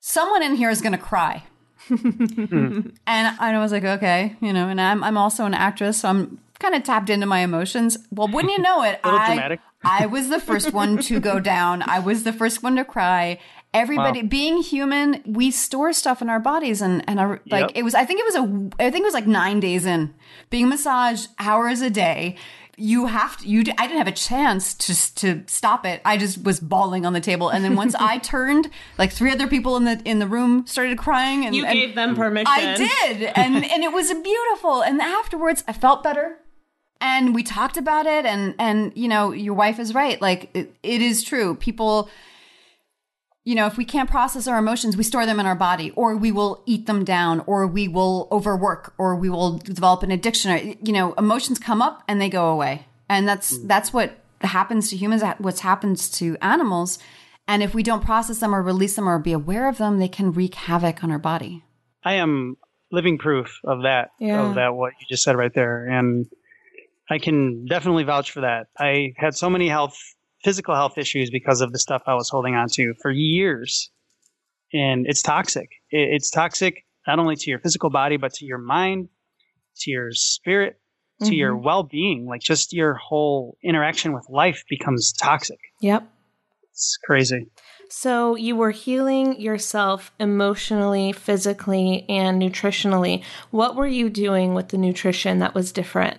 [0.00, 1.44] someone in here is going to cry.
[1.88, 2.88] Mm-hmm.
[3.06, 6.38] and I was like, okay, you know, and I'm I'm also an actress, so I'm
[6.58, 7.98] kind of tapped into my emotions.
[8.10, 9.60] Well, wouldn't you know it, I dramatic.
[9.84, 11.82] I was the first one to go down.
[11.82, 13.38] I was the first one to cry.
[13.74, 17.70] Everybody, being human, we store stuff in our bodies, and and I, like Yep.
[17.74, 17.94] it was.
[17.94, 18.84] I think it was a.
[18.84, 20.14] I think it was like nine days in
[20.48, 22.36] being massaged hours a day.
[22.76, 23.48] You have to.
[23.48, 23.64] You.
[23.64, 26.00] d- I didn't have a chance to to stop it.
[26.04, 29.46] I just was bawling on the table, and then once I turned, like three other
[29.46, 32.46] people in the in the room started crying, and You and gave them permission.
[32.50, 34.82] I did, and and it was beautiful.
[34.82, 36.38] And afterwards, I felt better,
[37.00, 38.24] and we talked about it.
[38.26, 40.20] And and you know, your wife is right.
[40.20, 41.54] Like it, it is true.
[41.54, 42.08] People,
[43.44, 46.16] you know, if we can't process our emotions, we store them in our body, or
[46.16, 50.50] we will eat them down, or we will overwork, or we will develop an addiction.
[50.50, 53.68] Or, you know, emotions come up and they go away, and that's mm.
[53.68, 55.22] that's what happens to humans.
[55.38, 56.98] What happens to animals.
[57.46, 60.08] And if we don't process them or release them or be aware of them, they
[60.08, 61.62] can wreak havoc on our body.
[62.02, 62.56] I am
[62.90, 64.12] living proof of that.
[64.18, 64.48] Yeah.
[64.48, 66.26] Of that, what you just said right there, and
[67.10, 68.68] I can definitely vouch for that.
[68.78, 69.98] I had so many health,
[70.44, 73.90] physical health issues because of the stuff I was holding on to for years,
[74.72, 75.70] and it's toxic.
[75.90, 79.08] It's toxic not only to your physical body, but to your mind,
[79.80, 80.78] to your spirit,
[81.22, 81.64] to your mm-hmm.
[81.64, 82.26] well-being.
[82.26, 85.58] Like just your whole interaction with life becomes toxic.
[85.80, 86.08] Yep.
[86.70, 87.46] It's crazy.
[87.88, 93.22] So you were healing yourself emotionally, physically, and nutritionally.
[93.50, 96.18] What were you doing with the nutrition that was different?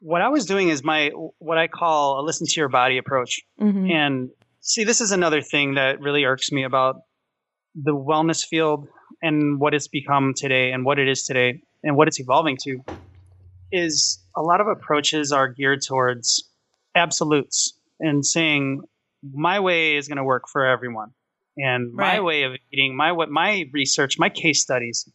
[0.00, 3.40] What I was doing is my what I call a listen to your body approach.
[3.60, 3.90] Mhm.
[3.90, 4.30] And
[4.60, 7.02] see, this is another thing that really irks me about
[7.74, 8.88] the wellness field
[9.22, 12.80] and what it's become today and what it is today and what it's evolving to
[13.70, 16.48] is a lot of approaches are geared towards
[16.94, 18.82] absolutes and saying
[19.32, 21.10] my way is going to work for everyone
[21.56, 25.08] and my way of eating my what my research my case studies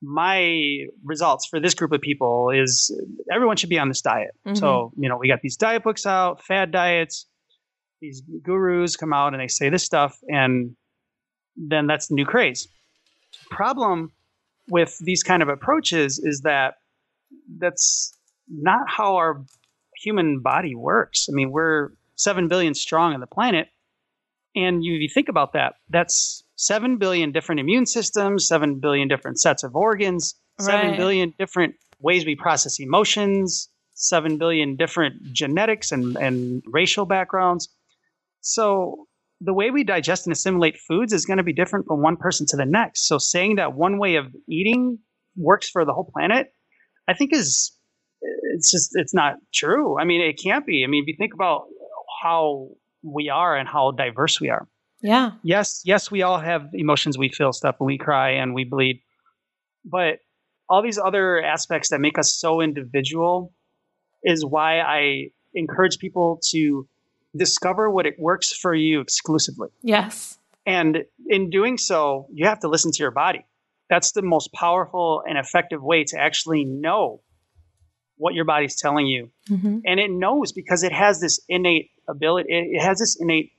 [0.00, 2.96] my results for this group of people is
[3.32, 4.30] everyone should be on this diet.
[4.54, 5.02] So, mm-hmm.
[5.02, 7.26] you know, we got these diet books out, fad diets,
[8.00, 10.76] these gurus come out and they say this stuff, and
[11.56, 12.68] then that's the new craze.
[13.50, 14.12] Problem
[14.68, 16.74] with these kind of approaches is that
[17.58, 18.16] that's
[18.48, 19.42] not how our
[19.96, 21.28] human body works.
[21.28, 23.68] I mean, we're 7 billion strong on the planet.
[24.54, 29.38] And you, you think about that, that's 7 billion different immune systems, 7 billion different
[29.40, 30.34] sets of organs.
[30.60, 30.96] Seven Right.
[30.96, 37.68] billion different ways we process emotions, seven billion different genetics and, and racial backgrounds.
[38.40, 39.06] So
[39.40, 42.44] the way we digest and assimilate foods is going to be different from one person
[42.48, 43.06] to the next.
[43.06, 44.98] So saying that one way of eating
[45.36, 46.52] works for the whole planet,
[47.06, 47.70] I think is
[48.54, 49.96] it's just it's not true.
[49.96, 50.82] I mean, it can't be.
[50.82, 51.66] I mean, if you think about
[52.20, 52.70] how
[53.02, 54.66] we are and how diverse we are.
[55.00, 55.32] Yeah.
[55.42, 57.16] Yes, yes, we all have emotions.
[57.16, 59.00] We feel stuff and we cry and we bleed.
[59.84, 60.18] But
[60.68, 63.52] all these other aspects that make us so individual
[64.22, 66.86] is why I encourage people to
[67.36, 69.68] discover what it works for you exclusively.
[69.82, 70.38] Yes.
[70.66, 73.46] And in doing so, you have to listen to your body.
[73.88, 77.22] That's the most powerful and effective way to actually know
[78.16, 79.30] what your body's telling you.
[79.48, 79.82] Mhm.
[79.86, 83.52] And it knows because it has this innate ability, it it has this innate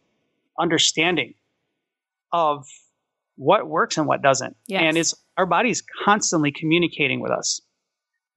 [0.60, 1.34] understanding
[2.32, 2.66] of
[3.36, 4.56] what works and what doesn't.
[4.68, 4.82] Yes.
[4.84, 7.62] And it's our body's constantly communicating with us,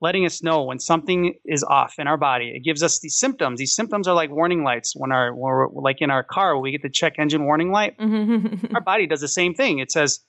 [0.01, 2.53] letting us know when something is off in our body.
[2.55, 3.59] It gives us these symptoms.
[3.59, 6.71] These symptoms are like warning lights when our, when we're, like in our car, we
[6.71, 8.73] get the check engine warning light Mhm.
[8.75, 9.81] our body does the same thing.
[9.81, 10.21] It says,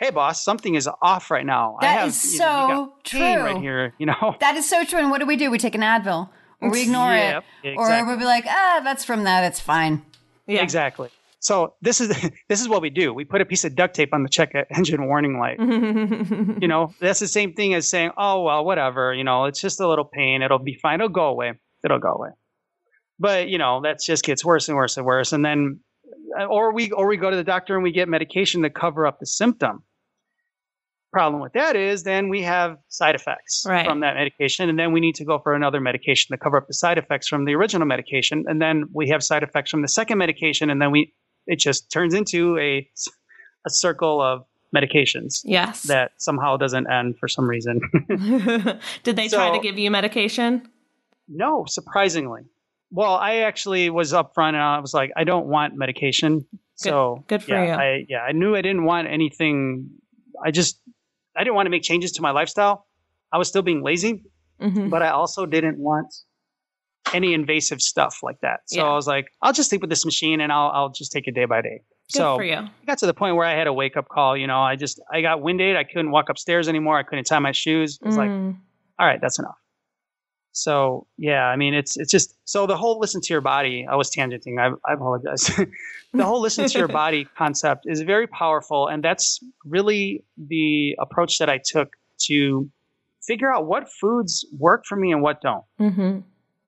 [0.00, 1.76] "Hey, boss, something is off right now.
[1.80, 3.44] I That have is know, so pain true.
[3.44, 4.98] right here." You know, That is so true.
[4.98, 5.50] And what do we do?
[5.50, 6.28] We take an Advil,
[6.60, 7.36] or we ignore it,
[7.76, 9.44] or we'll be like, ah, that's from that.
[9.44, 10.02] It's fine.
[10.46, 10.62] Yeah.
[10.62, 11.10] exactly.
[11.42, 12.08] So this is
[12.48, 13.12] this is what we do.
[13.12, 15.58] We put a piece of duct tape on the check engine warning light.
[16.62, 19.12] you know, that's the same thing as saying, "Oh well, whatever.
[19.12, 20.42] You know, it's just a little pain.
[20.42, 21.00] It'll be fine.
[21.00, 21.52] It'll go away.
[21.84, 22.30] It'll go away."
[23.18, 25.32] But you know, that just gets worse and worse and worse.
[25.32, 25.80] And then,
[26.38, 29.06] uh, or we or we go to the doctor and we get medication to cover
[29.06, 29.82] up the symptom.
[31.12, 33.84] Problem with that is then we have side effects Right.
[33.86, 36.66] from that medication, and then we need to go for another medication to cover up
[36.66, 39.88] the side effects from the original medication, and then we have side effects from the
[39.88, 41.12] second medication, and then we
[41.46, 42.88] it just turns into a
[43.66, 44.44] a circle of
[44.74, 45.82] medications Yes.
[45.82, 47.80] that somehow doesn't end for some reason.
[49.02, 50.66] Did they try to give you medication?
[51.28, 52.42] no, surprisingly.
[52.90, 56.46] Well, I actually was upfront and I was like, I don't want medication.
[56.74, 57.72] So good for yeah, you.
[57.72, 59.88] I yeah, I knew I didn't want anything.
[60.44, 60.78] I just
[61.36, 62.86] I didn't want to make changes to my lifestyle.
[63.32, 64.24] I was still being lazy,
[64.60, 64.90] Mhm.
[64.90, 66.12] but I also didn't want
[67.12, 68.60] any invasive stuff like that.
[68.66, 68.90] So Yeah.
[68.90, 71.34] I was like, I'll just sleep with this machine and I'll I'll just take it
[71.34, 71.82] day by day.
[72.12, 72.54] Good so for you.
[72.56, 74.36] I got to the point where I had a wake up call.
[74.36, 75.76] You know, I just I got winded.
[75.76, 76.98] I couldn't walk upstairs anymore.
[76.98, 77.98] I couldn't tie my shoes.
[78.00, 78.56] It was like, Mm.
[78.98, 79.56] all right, that's enough.
[80.52, 83.86] So yeah, I mean, it's it's just so the whole listen to your body.
[83.90, 84.60] I was tangenting.
[84.60, 85.50] I, I apologize.
[86.12, 91.38] the whole listen to your body concept is very powerful, and that's really the approach
[91.38, 91.94] that I took
[92.26, 92.70] to
[93.22, 95.64] figure out what foods work for me and what don't.
[95.80, 96.22] Mhm.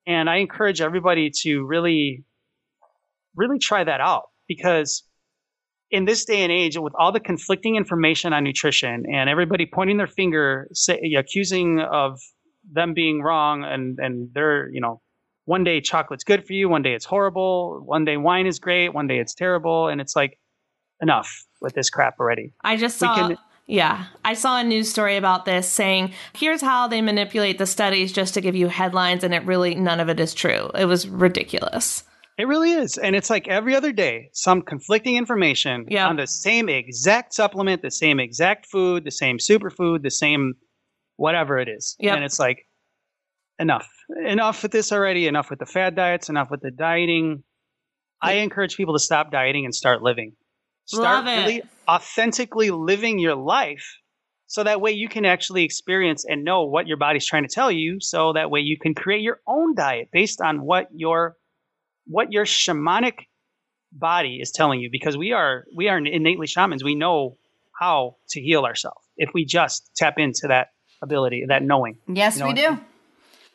[0.06, 2.24] And I encourage everybody to really,
[3.34, 5.02] really try that out because
[5.90, 9.96] in this day and age, with all the conflicting information on nutrition and everybody pointing
[9.96, 12.20] their finger, say, accusing of
[12.72, 15.00] them being wrong, and and they're you know,
[15.44, 18.90] one day chocolate's good for you, one day it's horrible, one day wine is great,
[18.94, 20.38] one day it's terrible, and it's like
[21.00, 22.53] enough with this crap already.
[22.62, 23.14] I just saw.
[23.14, 27.64] can- yeah, I saw a news story about this saying, "Here's how they manipulate the
[27.66, 30.70] studies just to give you headlines," and it really none of it is true.
[30.74, 32.05] It was ridiculous.
[32.37, 32.98] It really is.
[32.98, 36.09] And it's like every other day, some conflicting information Yeah.
[36.09, 40.55] on the same exact supplement, the same exact food, the same superfood, the same
[41.16, 41.96] whatever it is.
[41.98, 42.16] Yep.
[42.16, 42.66] And it's like,
[43.59, 43.88] enough.
[44.27, 45.27] Enough with this already.
[45.27, 46.29] Enough with the fad diets.
[46.29, 47.42] Enough with the dieting.
[48.20, 50.33] I encourage people to stop dieting and start living.
[50.87, 51.40] Start Love it.
[51.40, 53.98] really authentically living your life
[54.46, 57.70] so that way you can actually experience and know what your body's trying to tell
[57.70, 61.37] you so that way you can create your own diet based on what your
[62.07, 63.27] what your shamanic
[63.92, 67.37] body is telling you because we are we are innately shamans we know
[67.79, 70.68] how to heal ourselves if we just tap into that
[71.02, 72.80] ability that knowing Yes, You know we do.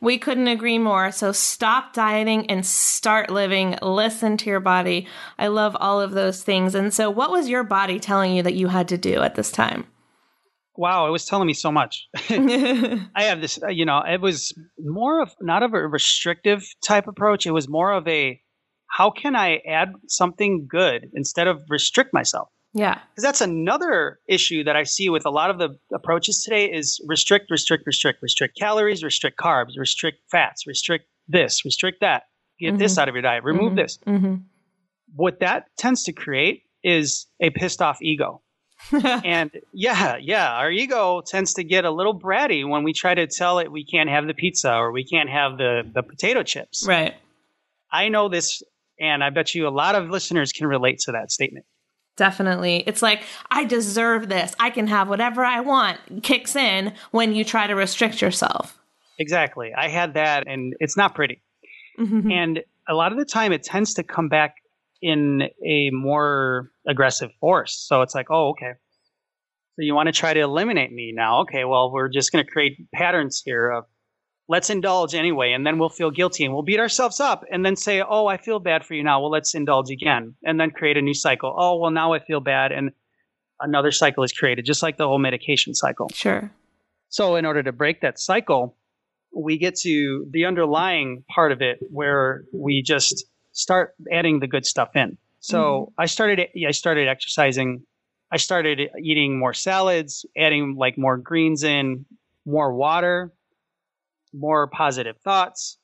[0.02, 1.12] We couldn't agree more.
[1.12, 3.78] So stop dieting and start living.
[3.82, 5.08] Listen to your body.
[5.38, 6.74] I love all of those things.
[6.74, 9.52] And so, what was your body telling you that you had to do at this
[9.52, 9.88] time?
[10.80, 15.22] wow it was telling me so much i have this you know it was more
[15.22, 18.40] of not of a restrictive type approach it was more of a
[18.88, 23.00] how can i add something good instead of restrict myself yeah.
[23.10, 27.02] because that's another issue that I see with a lot of the approaches today is
[27.08, 32.24] restrict, restrict, restrict, restrict calories, restrict carbs, restrict fats, restrict this, restrict that.
[32.60, 34.00] Get this out of your diet, remove this.
[34.06, 34.36] hmm
[35.16, 38.42] What that tends to create is a pissed off ego.
[39.04, 43.28] and yeah, yeah, our ego tends to get a little bratty when we try to
[43.28, 46.86] tell it we can't have the pizza or we can't have the, the potato chips.
[46.88, 47.16] Right.
[47.92, 48.62] I know this,
[49.00, 51.66] and I bet you a lot of listeners can relate to that statement.
[52.20, 52.84] Definitely.
[52.86, 54.54] It's like, I deserve this.
[54.60, 56.22] I can have whatever I want.
[56.22, 58.78] Kicks in when you try to restrict yourself.
[59.18, 59.72] Exactly.
[59.76, 61.42] I had that, and it's not pretty.
[61.98, 62.30] Mm-hmm.
[62.30, 64.56] And a lot of the time, it tends to come back
[65.02, 67.78] in a more aggressive force.
[67.78, 68.74] So it's like, oh, okay.
[69.76, 71.42] So you want to try to eliminate me now?
[71.42, 73.86] Okay, well, we're just going to create patterns here of
[74.50, 77.76] let's indulge anyway, and then we'll feel guilty and we'll beat ourselves up and then
[77.76, 79.22] say, oh, I feel bad for you now.
[79.22, 81.54] Well, let's indulge again and then create a new cycle.
[81.56, 82.72] Oh, well, now I feel bad.
[82.72, 82.92] And
[83.62, 86.10] another cycle is created, just like the whole medication cycle.
[86.14, 86.52] Sure.
[87.10, 88.76] So, in order to break that cycle,
[89.34, 94.66] we get to the underlying part of it where we just start adding the good
[94.66, 95.18] stuff in.
[95.40, 96.02] So mm-hmm.
[96.02, 97.84] I started I started exercising.
[98.32, 102.06] I started eating more salads, adding like more greens in,
[102.46, 103.34] more water,
[104.34, 105.78] more positive thoughts.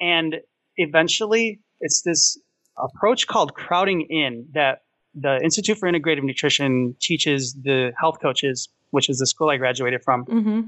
[0.00, 0.36] And
[0.76, 2.38] eventually it's this
[2.76, 4.82] approach called crowding in that
[5.14, 10.02] the Institute for Integrative Nutrition teaches the health coaches, which is the school I graduated
[10.02, 10.24] from.
[10.26, 10.60] Mm-hmm.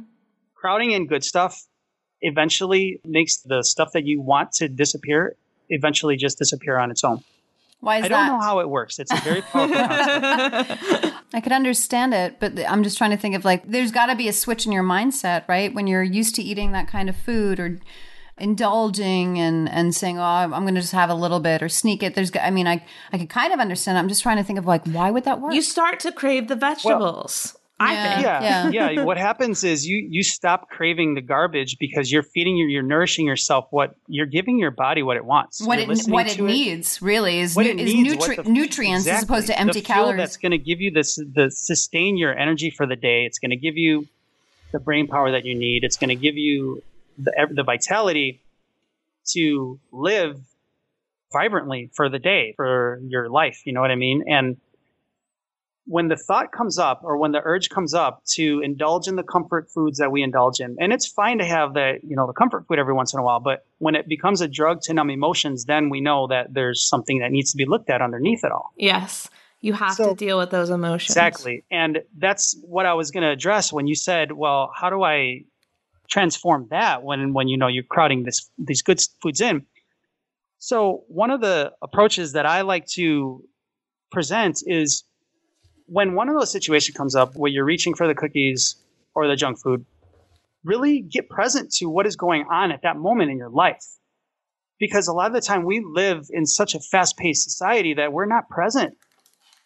[0.55, 1.63] Crowding in good stuff
[2.21, 5.37] eventually makes the stuff that you want to disappear
[5.71, 7.23] eventually just disappear on its own.
[7.81, 8.07] Why is that?
[8.07, 8.33] I don't that?
[8.33, 8.99] know how it works.
[8.99, 11.10] It's a very powerful concept.
[11.33, 14.17] I could understand it, but I'm just trying to think of like there's got to
[14.17, 15.73] be a switch in your mindset, right?
[15.73, 17.79] When you're used to eating that kind of food or
[18.39, 22.03] indulging and and saying, "Oh, I'm going to just have a little bit or sneak
[22.03, 23.97] it." There's I mean, I I could kind of understand.
[23.97, 24.01] it.
[24.01, 25.55] I'm just trying to think of like why would that work?
[25.55, 27.57] You start to crave the vegetables.
[27.83, 28.13] I Yeah.
[28.13, 28.23] think.
[28.25, 28.91] yeah, Yeah.
[28.91, 32.83] yeah, What happens is you you stop craving the garbage because you're feeding your you're
[32.83, 35.63] nourishing yourself what you're giving your body what it wants.
[35.63, 38.37] what You're it what it to needs really is What nu- it is needs, nutri-
[38.37, 40.19] what the- nutrients as opposed to empty the fuel calories.
[40.19, 43.25] That's going to give you this the sustain your energy for the day.
[43.25, 44.07] It's going to give you
[44.73, 45.83] the brain power that you need.
[45.83, 46.83] It's going to give you
[47.19, 48.41] the the vitality
[49.33, 50.39] to live
[51.33, 53.63] vibrantly for the day for your life.
[53.65, 54.25] You know what I mean?
[54.29, 54.57] And
[55.91, 59.23] when the thought comes up or when the urge comes up to indulge in the
[59.35, 62.33] comfort foods that we indulge in and it's fine to have the you know the
[62.33, 65.11] comfort food every once in a while but when it becomes a drug to numb
[65.11, 68.53] emotions then we know that there's something that needs to be looked at underneath it
[68.53, 69.29] all Yes.
[69.63, 71.11] You have So- to deal with those emotions.
[71.11, 71.65] Exactly.
[71.71, 75.45] And that's what I was going to address when you said, well, how do I
[76.09, 79.67] transform that when, when you know, you're crowding this, these good foods in?
[80.61, 83.45] So one of the approaches that I like to
[84.11, 85.05] present is
[85.91, 88.77] when one of those situations comes up where you're reaching for the cookies
[89.15, 89.85] or the junk food,
[90.63, 93.85] really get present to what is going on at that moment in your life.
[94.79, 98.13] Because a lot of the time we live in such a fast paced society that
[98.13, 98.97] we're not present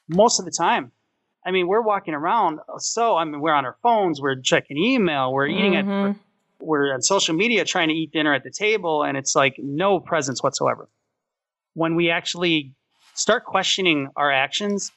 [0.09, 0.93] most of the time.
[1.45, 2.61] I mean, we're walking around.
[2.79, 6.19] So, I mean, we're on our phones, we're checking email, we're eating at, Mhm.
[6.59, 10.01] we're on social media trying to eat dinner at the table, and it's like no
[10.01, 10.89] presence whatsoever.
[11.75, 12.73] When we actually
[13.13, 14.91] start questioning our actions,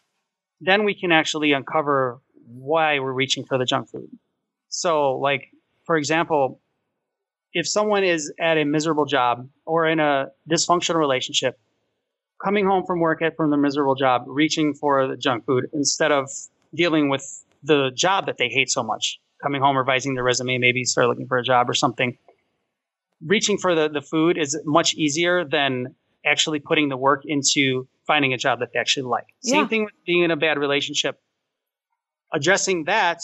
[0.61, 4.09] then we can actually uncover why we're reaching for the junk food.
[4.69, 5.51] So, like,
[5.85, 6.59] for example,
[7.53, 11.59] if someone is at a miserable job or in a dysfunctional relationship,
[12.43, 16.11] coming home from work at, from their miserable job, reaching for the junk food instead
[16.11, 16.29] of
[16.73, 19.19] dealing with the job that they hate so much.
[19.41, 22.17] Coming home, revising their resume, maybe start looking for a job or something.
[23.25, 25.95] Reaching for the, the food is much easier than
[26.27, 29.25] actually putting the work into finding a job that they actually like.
[29.41, 29.67] Same Yeah.
[29.67, 31.19] thing with being in a bad relationship.
[32.33, 33.21] Addressing that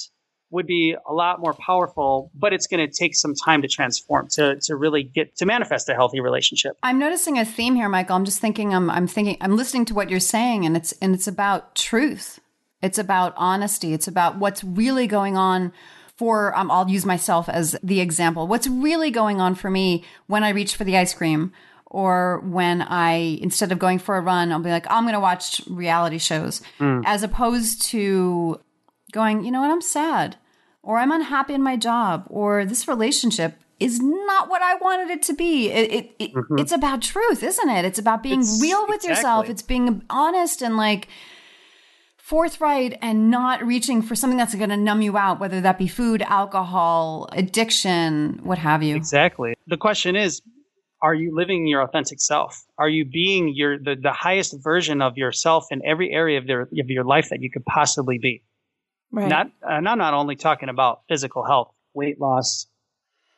[0.49, 4.27] would be a lot more powerful, but it's going to take some time to transform
[4.29, 6.77] to, to really get to manifest a healthy relationship.
[6.83, 8.15] I'm noticing a theme here, Michael.
[8.15, 8.73] I'm just thinking.
[8.73, 9.37] I'm, I'm thinking.
[9.41, 12.39] I'm listening to what you're saying, and it's and it's about truth.
[12.81, 13.93] It's about honesty.
[13.93, 15.73] It's about what's really going on.
[16.15, 18.45] For um, I'll use myself as the example.
[18.47, 21.51] What's really going on for me when I reach for the ice cream,
[21.93, 25.13] or when I instead of going for a run, I'll be like, oh, I'm going
[25.13, 27.03] to watch reality shows, mm.
[27.05, 28.59] as opposed to
[29.11, 30.35] going, you know what, I'm sad,
[30.81, 35.21] or I'm unhappy in my job, or this relationship is not what I wanted it
[35.23, 35.69] to be.
[35.69, 36.57] It, it, it mm-hmm.
[36.57, 37.85] it's about truth, isn't it?
[37.85, 39.47] It's about being It's- real with yourself.
[39.47, 41.07] It's being honest and like
[42.17, 45.87] forthright and not reaching for something that's going to numb you out, whether that be
[45.87, 48.95] food, alcohol, addiction, what have you.
[48.95, 49.53] Exactly.
[49.67, 50.41] The question is,
[51.03, 52.63] are you living your authentic self?
[52.77, 56.61] Are you being your the, the highest version of yourself in every area of, their,
[56.61, 58.41] of your life that you could possibly be?
[59.11, 59.27] Right.
[59.27, 62.67] Not, and I'm not only talking about physical health, weight loss,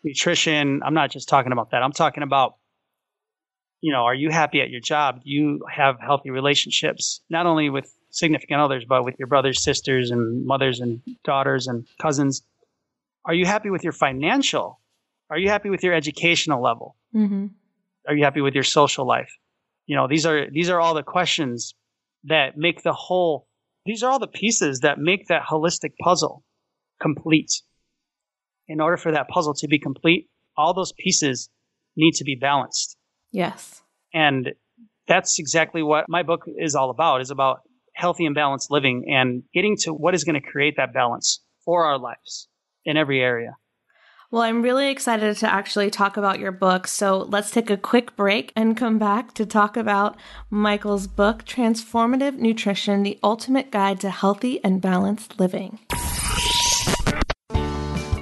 [0.03, 0.81] nutrition.
[0.85, 1.81] I'm not just talking about that.
[1.81, 2.55] I'm talking about,
[3.81, 5.23] you know, are you happy at your job?
[5.23, 10.11] Do you have healthy relationships, not only with significant others, but with your brothers, sisters,
[10.11, 12.43] and mothers, and daughters, and cousins?
[13.25, 14.79] Are you happy with your financial?
[15.31, 16.95] Are you happy with your educational level?
[17.15, 17.47] Mm-hmm.
[18.07, 19.31] Are you happy with your social life?
[19.87, 21.73] You know, these are these are all the questions
[22.25, 23.47] that make the whole
[23.85, 26.43] these are all the pieces that make that holistic puzzle
[27.01, 27.61] complete.
[28.67, 31.49] In order for that puzzle to be complete, all those pieces
[31.95, 32.97] need to be balanced.
[33.31, 33.81] Yes.
[34.13, 34.53] And
[35.07, 37.59] that's exactly what my book is all about, is about
[37.93, 41.85] healthy and balanced living and getting to what is going to create that balance for
[41.85, 42.47] our lives
[42.85, 43.55] in every area.
[44.31, 46.87] Well, I'm really excited to actually talk about your book.
[46.87, 50.17] So let's take a quick break and come back to talk about
[50.49, 55.79] Michael's book, Transformative Nutrition The Ultimate Guide to Healthy and Balanced Living.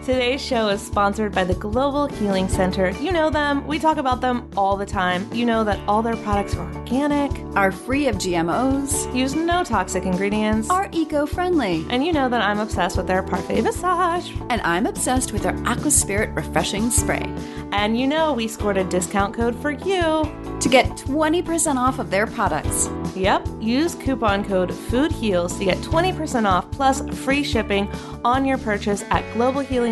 [0.06, 2.90] Today's show is sponsored by the Global Healing Center.
[3.00, 5.30] You know them, we talk about them all the time.
[5.34, 10.04] You know that all their products are organic, Are free of GMOs, use no toxic
[10.04, 11.86] ingredients, are eco friendly.
[11.90, 14.30] and you know that I'm obsessed with their parfait massage.
[14.50, 17.24] And I'm obsessed with their Aqua Spirit refreshing spray.
[17.72, 20.30] And you know we scored a discount code for you.
[20.60, 26.46] To get 20% off of their products, Yep, use coupon code FOODHEALS to get 20%
[26.50, 27.88] off plus free shipping
[28.26, 29.24] on your purchase at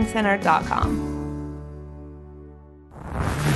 [0.06, 1.12] globalhealingcenter.com.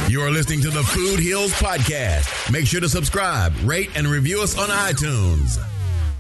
[0.10, 2.52] You are listening to the Food Heals Podcast.
[2.52, 5.62] Make sure to subscribe, rate, and review us on iTunes.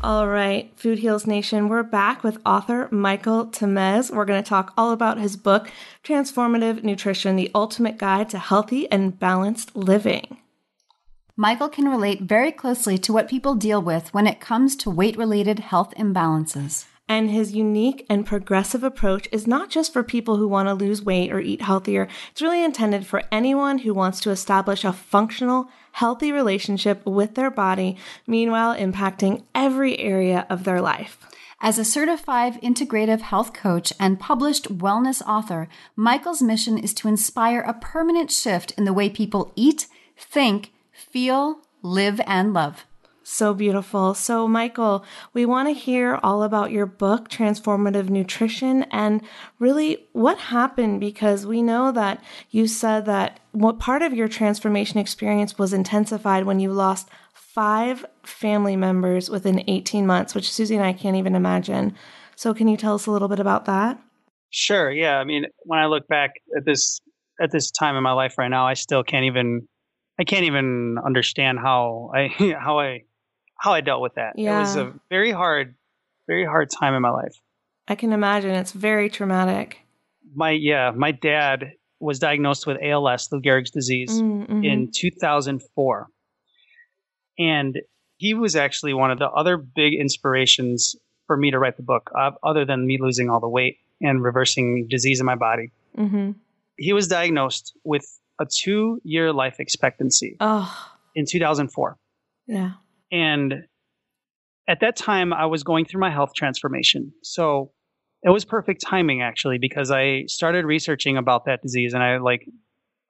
[0.04, 4.12] All right, Food Heals Nation, we're back with author Michael Tamez.
[4.12, 5.72] We're going to talk all about his book,
[6.04, 10.38] Transformative Nutrition The Ultimate Guide to Healthy and Balanced Living.
[11.36, 15.18] Michael can relate very closely to what people deal with when it comes to weight
[15.18, 16.86] related health imbalances.
[17.08, 21.04] And his unique and progressive approach is not just for people who want to lose
[21.04, 22.08] weight or eat healthier.
[22.32, 27.52] It's really intended for anyone who wants to establish a functional, healthy relationship with their
[27.52, 27.96] body,
[28.26, 31.20] meanwhile impacting every area of their life.
[31.62, 37.62] As a certified integrative health coach and published wellness author, Michael's mission is to inspire
[37.62, 39.88] a permanent shift in the way people eat,
[40.18, 42.86] think, feel, live, and love.
[43.28, 44.14] So beautiful.
[44.14, 45.04] So, Michael,
[45.34, 49.20] we want to hear all about your book, Transformative Nutrition, and
[49.58, 55.00] really what happened because we know that you said that what part of your transformation
[55.00, 60.86] experience was intensified when you lost five family members within 18 months, which Susie and
[60.86, 61.96] I can't even imagine.
[62.36, 64.00] So, can you tell us a little bit about that?
[64.52, 64.92] Sure.
[64.92, 65.18] Yeah.
[65.18, 67.00] I mean, when I look back at this
[67.42, 69.68] at this time in my life right now, I still can't even
[70.20, 72.28] I can't even understand how I
[72.60, 73.02] how I
[73.58, 74.34] how I dealt with that.
[74.38, 75.76] It was a very hard
[76.28, 77.40] very hard time in my life.
[77.88, 79.80] I can imagine it's very traumatic.
[80.34, 84.66] My yeah, my dad was diagnosed with ALS, Lou Gehrig's disease, Mm, mhm.
[84.66, 86.08] in 2004.
[87.38, 87.82] And
[88.18, 90.96] he was actually one of the other big inspirations
[91.28, 94.24] for me to write the book, uh, other than me losing all the weight and
[94.24, 95.72] reversing disease in my body.
[95.98, 96.36] Mhm.
[96.78, 98.06] He was diagnosed with
[98.40, 100.68] a two year life expectancy Oh,
[101.16, 101.98] in 2004.
[102.48, 102.74] yeah.
[103.12, 103.54] And
[104.68, 107.14] at that time, I was going through my health transformation.
[107.24, 107.72] So
[108.24, 112.48] it was perfect timing, actually, because I started researching about that disease and I like,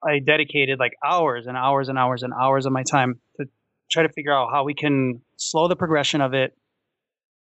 [0.06, 3.46] I dedicated like hours and hours and hours and hours of my time to
[3.90, 6.54] try to figure out how we can slow the progression of it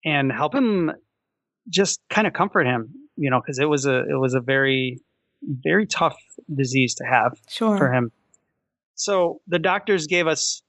[0.05, 0.93] and help him
[1.69, 5.01] just kind of comfort him, you know, because it was a, it was a very,
[5.43, 6.17] very tough
[6.55, 7.77] disease to have Sure.
[7.77, 8.13] for him.
[8.95, 10.63] So the doctors gave us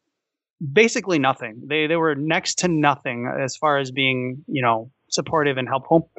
[0.74, 1.62] basically nothing.
[1.66, 6.12] They they were next to nothing as far as being, you know, supportive and helpful.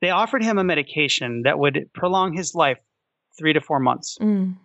[0.00, 2.78] They offered him a medication that would prolong his life
[3.38, 4.18] 3 to 4 months.
[4.20, 4.56] Mm.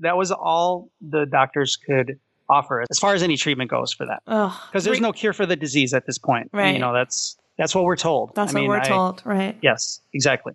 [0.00, 2.18] That was all the doctors could
[2.48, 4.22] offer as far as any treatment goes for that.
[4.24, 6.50] Because there's no cure for the disease at this point.
[6.52, 6.72] Right.
[6.72, 8.34] You know, that's that's what we're told.
[8.34, 9.56] That's I mean, what we're I- told, right?
[9.62, 10.54] Yes, exactly.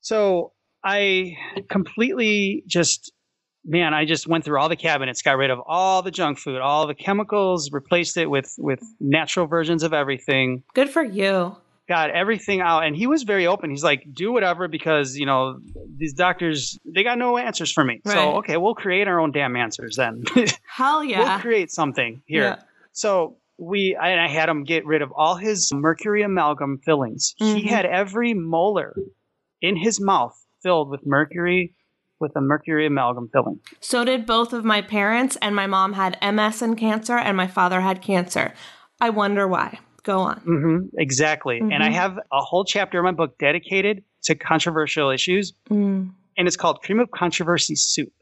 [0.00, 0.52] So
[0.84, 1.36] I
[1.70, 3.10] completely just,
[3.64, 6.60] man, I just went through all the cabinets, got rid of all the junk food,
[6.60, 11.56] all the chemicals, replaced it with with natural versions of everything, Good for you.
[11.88, 12.84] got everything out.
[12.84, 13.70] And he was very open.
[13.70, 15.58] He's like, do whatever because you know
[15.96, 18.00] these doctors they got no answers for me.
[18.04, 18.14] Right.
[18.14, 20.24] So okay, we'll create our own damn answers then.
[20.66, 22.42] Hell yeah, we'll create something here.
[22.42, 22.56] Yeah.
[22.92, 27.34] So we, I, and I had him get rid of all his mercury amalgam fillings.
[27.40, 27.56] Mhm.
[27.60, 28.96] He had every molar
[29.62, 31.72] in his mouth filled with mercury,
[32.24, 33.60] with a mercury amalgam filling.
[33.80, 37.46] So did both of my parents, and my mom had MS and cancer, and my
[37.46, 38.54] father had cancer.
[39.00, 39.78] I wonder why.
[40.02, 40.38] Go on.
[40.40, 41.58] hmm exactly.
[41.60, 41.92] And I Mhm.
[42.02, 46.10] have a whole chapter in my book dedicated to controversial issues, Mm.
[46.36, 48.12] and it's called Cream of Controversy Soup.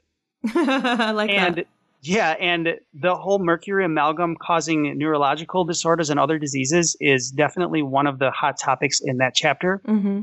[0.55, 1.67] I like and that.
[2.03, 8.07] yeah, and the whole mercury amalgam causing neurological disorders and other diseases is definitely one
[8.07, 9.81] of the hot topics in that chapter.
[9.87, 10.23] hmm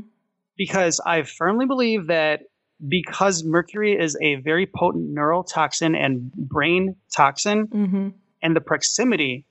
[0.56, 2.40] because I firmly believe that
[2.88, 8.08] because mercury is a very potent neurotoxin and brain toxin, hmm
[8.42, 9.44] and the proximity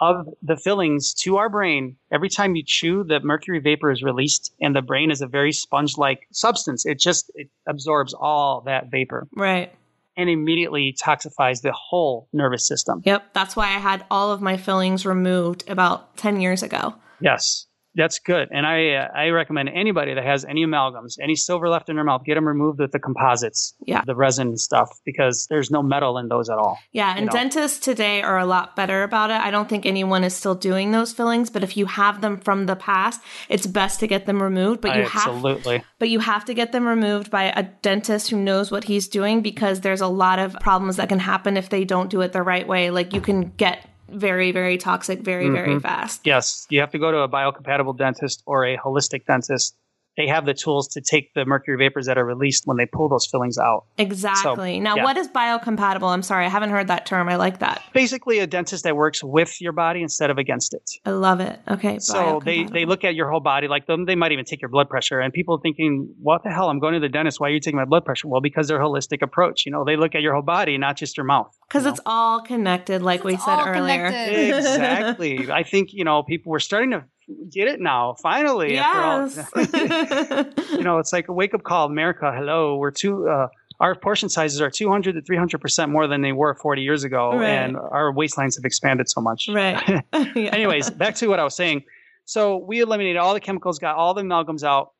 [0.00, 4.52] of the fillings to our brain, every time you chew, the mercury vapor is released,
[4.60, 6.84] and the brain is a very sponge-like substance.
[6.84, 9.72] It just it absorbs all that vapor Right.
[10.16, 13.00] and immediately toxifies the whole nervous system.
[13.06, 13.32] Yep.
[13.32, 16.94] That's why I had all of my fillings removed about 10 years ago.
[17.20, 18.48] Yes, that's good.
[18.50, 22.04] And I uh, I recommend anybody that has any amalgams, any silver left in their
[22.04, 24.02] mouth, get them removed with the composites, Yeah.
[24.04, 26.78] the resin stuff, because there's no metal in those at all.
[26.92, 27.32] Yeah, and you know.
[27.32, 29.40] dentists today are a lot better about it.
[29.40, 32.66] I don't think anyone is still doing those fillings, but if you have them from
[32.66, 34.80] the past, it's best to get them removed.
[34.80, 35.82] But you have Absolutely.
[35.98, 39.40] but you have to get them removed by a dentist who knows what he's doing
[39.40, 42.42] because there's a lot of problems that can happen if they don't do it the
[42.42, 42.90] right way.
[42.90, 45.54] Like you can get very, very toxic very, Mm-hmm.
[45.54, 46.20] very fast.
[46.24, 49.76] Yes, you have to go to a biocompatible dentist or a holistic dentist.
[50.16, 53.08] They have the tools to take the mercury vapors that are released when they pull
[53.08, 53.86] those fillings out.
[53.98, 54.78] Exactly.
[54.80, 55.04] now, yeah.
[55.04, 56.08] what is biocompatible?
[56.08, 57.28] I'm sorry, I haven't heard that term.
[57.28, 57.82] I like that.
[57.92, 60.88] Basically, a dentist that works with your body instead of against it.
[61.04, 61.58] I love it.
[61.68, 61.98] Okay.
[61.98, 64.04] So they, they look at your whole body, like them.
[64.04, 65.20] They might even take your blood pressure.
[65.20, 66.70] And people thinking, "What the hell?
[66.70, 67.40] I'm going to the dentist.
[67.40, 69.66] Why are you taking my blood pressure?" Well, because they're holistic approach.
[69.66, 71.56] You know, they look at your whole body, not just your mouth.
[71.68, 74.06] because it's all connected, like we said all earlier.
[74.06, 74.48] connected.
[74.56, 75.50] exactly.
[75.50, 77.04] I think you know people were starting to
[77.50, 78.14] get it now.
[78.22, 79.38] Finally, Yes.
[79.38, 80.44] after all,
[80.78, 82.32] you know, it's like a wake up call, America.
[82.34, 83.28] Hello, we're two.
[83.28, 83.48] Uh,
[83.80, 87.32] our portion sizes are 200 to 300 percent more than they were 40 years ago,
[87.36, 87.48] Right.
[87.48, 89.48] and our waistlines have expanded so much.
[89.52, 90.02] right.
[90.36, 91.84] Anyways, back to what I was saying.
[92.26, 94.92] So we eliminated all the chemicals, got all the amalgams out,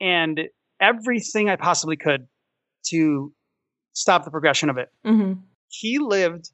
[0.00, 0.40] and
[0.80, 2.26] everything I possibly could
[2.90, 3.32] to
[3.94, 4.88] stop the progression of it.
[5.04, 5.32] hmm
[5.68, 6.50] He lived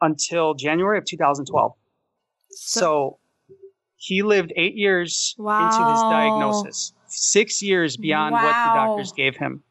[0.00, 1.72] until January of 2012.
[2.50, 3.18] So,
[3.96, 9.62] he lived eight years into his diagnosis, six years beyond what the doctors gave him.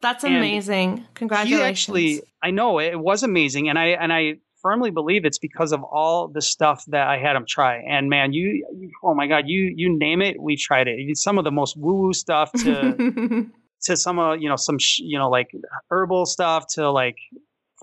[0.00, 0.98] That's And amazing.
[0.98, 1.62] He Congratulations.
[1.62, 5.82] actually, I know it was amazing, and I and I firmly believe it's because of
[5.82, 7.76] all the stuff that I had him try.
[7.78, 11.16] And man, you, you oh my god, you you name it, we tried it.
[11.16, 13.46] Some of the most woo woo stuff to
[13.84, 15.50] to some of you know some sh- you know like
[15.90, 17.16] herbal stuff to like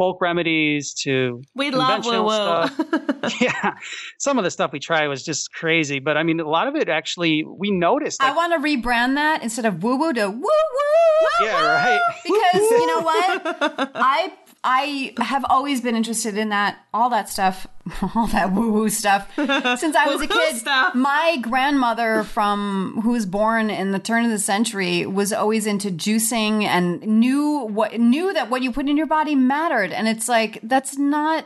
[0.02, 3.30] folk remedies to we love woo conventional woo.
[3.39, 3.76] yeah
[4.18, 6.76] some of the stuff we tried was just crazy but i mean a lot of
[6.76, 10.39] it actually we noticed I want to rebrand that instead of woo woo to woo
[10.41, 11.45] woo.
[11.45, 13.41] yeah right Because you know what?
[13.95, 14.34] I
[14.64, 17.66] I have always been interested in that all that stuff,
[18.15, 20.55] all that woo woo stuff since I was a kid.
[20.57, 20.93] stuff.
[20.95, 25.89] My grandmother from who was born in the turn of the century was always into
[25.89, 29.91] juicing and knew what knew that what you put in your body mattered.
[29.91, 31.45] And it's like that's not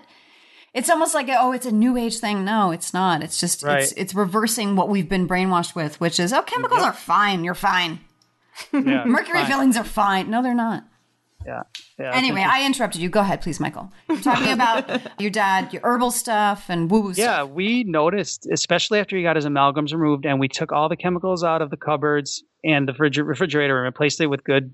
[0.74, 3.64] it's almost like oh it's a new age thing no it's not it's just it's
[3.64, 3.94] Right.
[3.96, 8.02] it's reversing what we've been brainwashed with which is oh chemicals are fine you're fine
[8.74, 9.46] yeah, mercury fine.
[9.48, 10.84] fillings are fine no they're not
[11.46, 11.62] yeah,
[12.00, 13.10] yeah Anyway, I interrupted you.
[13.10, 13.92] Go ahead, please, Michael.
[14.10, 17.50] You're talking about your dad, your herbal stuff, and woo woo Yeah, stuff.
[17.50, 21.44] we noticed, especially after he got his amalgams removed, and we took all the chemicals
[21.44, 24.74] out of the cupboards and the refriger- refrigerator and replaced it with good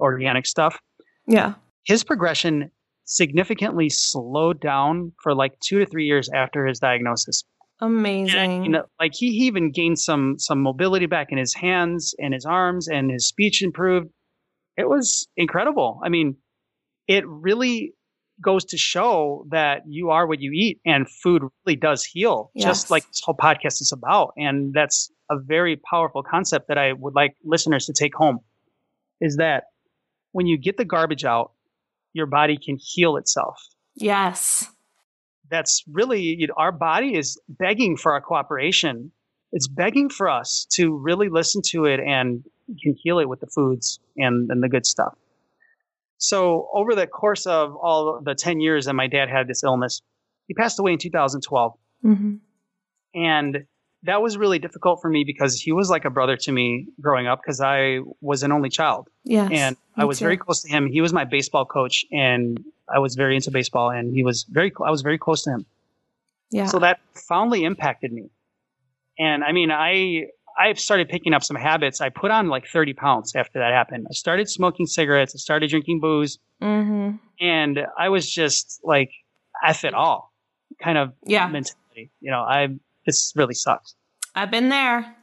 [0.00, 0.78] organic stuff.
[1.26, 1.54] yeah.
[1.84, 2.70] His progression
[3.04, 7.44] significantly slowed down for like two to three years after his diagnosis.
[7.80, 8.64] Amazing.
[8.64, 12.34] You know, like he, he even gained some some mobility back in his hands and
[12.34, 14.08] his arms, and his speech improved.
[14.78, 16.00] It was incredible.
[16.02, 16.36] I mean,
[17.06, 17.92] it really
[18.40, 22.64] goes to show that you are what you eat, and food really does heal, Yes.
[22.64, 24.32] just like this whole podcast is about.
[24.38, 28.38] And that's a very powerful concept that I would like listeners to take home.
[29.20, 29.64] Is that
[30.32, 31.52] when you get the garbage out,
[32.14, 33.60] your body can heal itself
[33.96, 34.66] yes.
[35.50, 39.12] that's really you know, our body is begging for our cooperation.
[39.52, 42.44] It's begging for us to really listen to it and
[42.82, 45.14] can heal it with the foods and, and the good stuff.
[46.18, 50.02] So over the course of all the 10 years that my dad had this illness,
[50.46, 51.74] he passed away in 2012.
[52.02, 52.34] hmm
[53.14, 53.64] And
[54.04, 57.26] that was really difficult for me because he was like a brother to me growing
[57.26, 59.50] up because I was an only child Yes.
[59.52, 60.24] and I was too.
[60.24, 60.86] very close to him.
[60.86, 64.72] He was my baseball coach and I was very into baseball and he was very,
[64.84, 65.66] I was very close to him.
[66.50, 66.66] Yeah.
[66.66, 68.30] So that profoundly impacted me.
[69.18, 72.00] And I mean, I I've started picking up some habits.
[72.00, 74.06] I put on like 30 pounds after that happened.
[74.10, 75.34] I started smoking cigarettes.
[75.34, 79.10] I started drinking booze, hmm and I was just like,
[79.64, 80.32] "F it all,"
[80.82, 81.46] kind of Yeah.
[81.46, 82.10] mentality.
[82.20, 82.68] You know, I
[83.06, 83.94] this really sucks.
[84.34, 85.14] I've been there.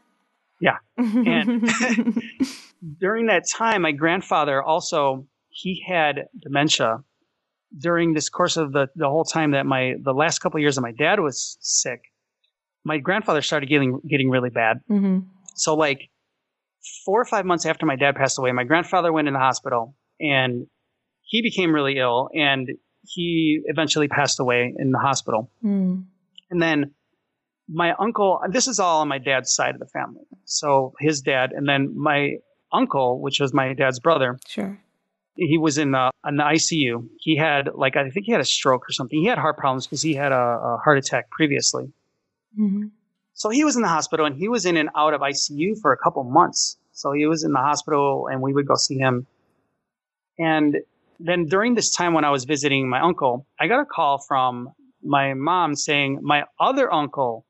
[0.61, 0.77] Yeah.
[0.97, 1.63] And
[2.99, 7.03] during that time, my grandfather also he had dementia.
[7.77, 10.75] During this course of the the whole time that my the last couple of years
[10.75, 12.01] that my dad was sick,
[12.85, 14.79] my grandfather started getting getting really bad.
[14.87, 15.19] hmm
[15.55, 16.09] So like
[17.03, 19.95] four or five months after my dad passed away, my grandfather went in the hospital
[20.21, 20.67] and
[21.21, 22.69] he became really ill and
[23.03, 25.49] he eventually passed away in the hospital.
[25.63, 26.05] Mm.
[26.51, 26.91] And then
[27.67, 30.21] my uncle, this is all on my dad's side of the family.
[30.45, 32.35] So his dad, and then my
[32.71, 34.79] uncle, which was my dad's brother, Sure.
[35.35, 37.07] he was in the, in the ICU.
[37.19, 39.19] He had like, I think he had a stroke or something.
[39.19, 41.91] He had heart problems because he had a, a heart attack previously.
[42.59, 42.87] Mm-hmm.
[43.33, 45.91] So he was in the hospital and he was in and out of ICU for
[45.91, 46.77] a couple months.
[46.93, 49.27] So he was in the hospital and we would go see him.
[50.39, 50.77] And
[51.19, 54.69] then during this time when I was visiting my uncle, I got a call from
[55.03, 57.45] my mom saying my other uncle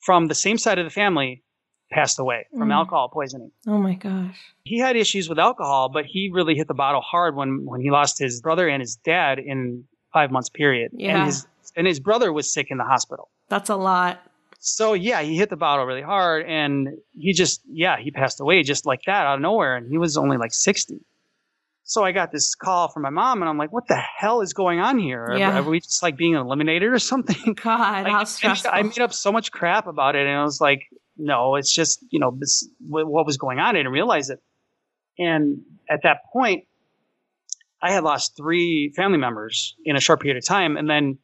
[0.00, 1.42] from the same side of the family
[1.90, 2.74] passed away from Mm.
[2.74, 3.52] alcohol poisoning.
[3.66, 4.36] Oh my gosh.
[4.64, 7.90] He had issues with alcohol, but he really hit the bottle hard when, when he
[7.90, 10.90] lost his brother and his dad in five months period.
[10.94, 11.16] Yeah.
[11.16, 13.30] And his, and his brother was sick in the hospital.
[13.48, 14.20] That's a lot.
[14.58, 18.62] So yeah, he hit the bottle really hard and he just, yeah, he passed away
[18.62, 19.76] just like that out of nowhere.
[19.76, 20.98] And he was only like 60.
[21.84, 24.52] So I got this call from my mom and I'm like, what the hell is
[24.54, 25.22] going on here?
[25.22, 25.58] Are- Yeah.
[25.60, 27.54] Are, we just like being eliminated or something?
[27.62, 28.70] God, Like, how stressful.
[28.74, 30.82] I made up so much crap about it and I was like,
[31.16, 33.68] no, it's just, you know, this, what what was going on.
[33.76, 34.42] I didn't realize it.
[35.18, 36.64] And at that point,
[37.80, 40.76] I had lost three family members in a short period of time.
[40.76, 41.18] And then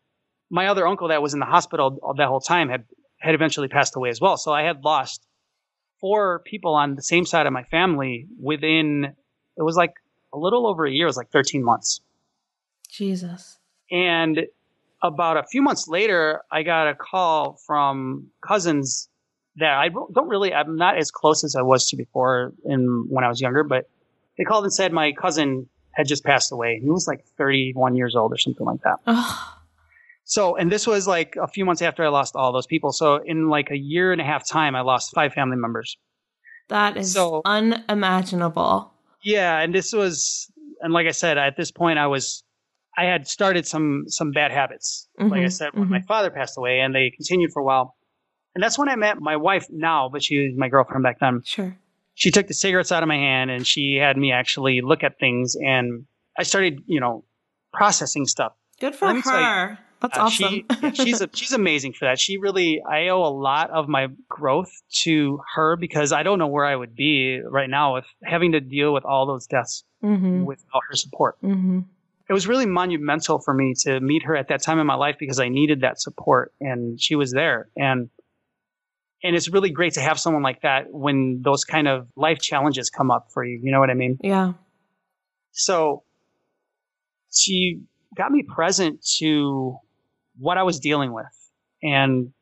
[0.53, 2.85] my other uncle that was in the hospital that whole time had,
[3.19, 4.37] had eventually passed away as well.
[4.37, 5.27] So I had lost
[5.99, 9.15] four people on the same side of my family within,
[9.57, 9.95] it was like
[10.31, 11.07] a little over a year.
[11.07, 12.03] It was like 13 months.
[12.91, 13.59] Jesus.
[13.91, 14.47] And
[15.03, 19.09] about a few months later, I got a call from cousins
[19.57, 23.25] that I don't really, I'm not as close as I was to before in when
[23.25, 23.89] I was younger, but
[24.37, 26.79] they called and said my cousin had just passed away.
[26.79, 28.97] He was like 31 years old or something like that.
[29.07, 29.59] Oh,
[30.25, 32.93] So, and this was like a few months after I lost all those people.
[32.93, 35.97] So in like a year and a half time, I lost five family members.
[36.68, 38.93] that is So- unimaginable.
[39.23, 40.51] Yeah, and this was,
[40.81, 42.43] and like I said, at this point, I was,
[42.97, 45.09] I had started some some bad habits.
[45.18, 47.97] Like I Mhm, said, when my father passed away, and they continued for a while.
[48.55, 51.43] And that's when I met my wife now, but she was my girlfriend back then.
[51.45, 51.77] Sure.
[52.14, 55.18] She took the cigarettes out of my hand, and she had me actually look at
[55.18, 56.05] things, and
[56.39, 57.25] I started, you know,
[57.73, 58.53] processing stuff.
[58.81, 59.79] Good for Let me tell you, her.
[60.03, 60.49] That's Uh, awesome.
[60.49, 62.19] She, yeah, she's a, she's amazing for that.
[62.19, 64.71] She really, I owe a lot of my growth
[65.03, 68.61] to her because I don't know where I would be right now with having to
[68.61, 70.45] deal with all those deaths mm-hmm.
[70.45, 71.41] without her support.
[71.43, 71.81] Mm-hmm.
[72.29, 75.17] It was really monumental for me to meet her at that time in my life
[75.19, 77.69] because I needed that support and she was there.
[77.77, 78.11] And
[79.25, 82.91] and it's really great to have someone like that when those kind of life challenges
[82.91, 83.61] come up for you.
[83.63, 84.19] You know what I mean?
[84.21, 84.55] Yeah.
[85.53, 86.03] So
[87.33, 87.83] she
[88.17, 89.77] got me present to
[90.39, 91.26] what I was dealing with
[91.83, 92.33] and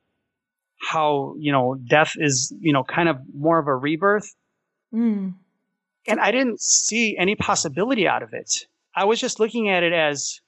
[0.80, 4.34] how, you know, death is, you know, kind of more of a rebirth.
[4.94, 5.34] Mm.
[6.06, 8.66] And I didn't see any possibility out of it.
[8.94, 10.40] I was just looking at it as,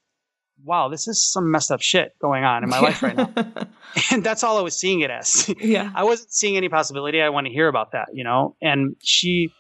[0.65, 3.33] wow, this is some messed up shit going on in my life right now.
[4.11, 5.55] And that's all I was seeing it as.
[5.61, 5.93] yeah.
[5.95, 7.21] I wasn't seeing any possibility.
[7.21, 8.57] I want to hear about that, you know?
[8.63, 9.53] And she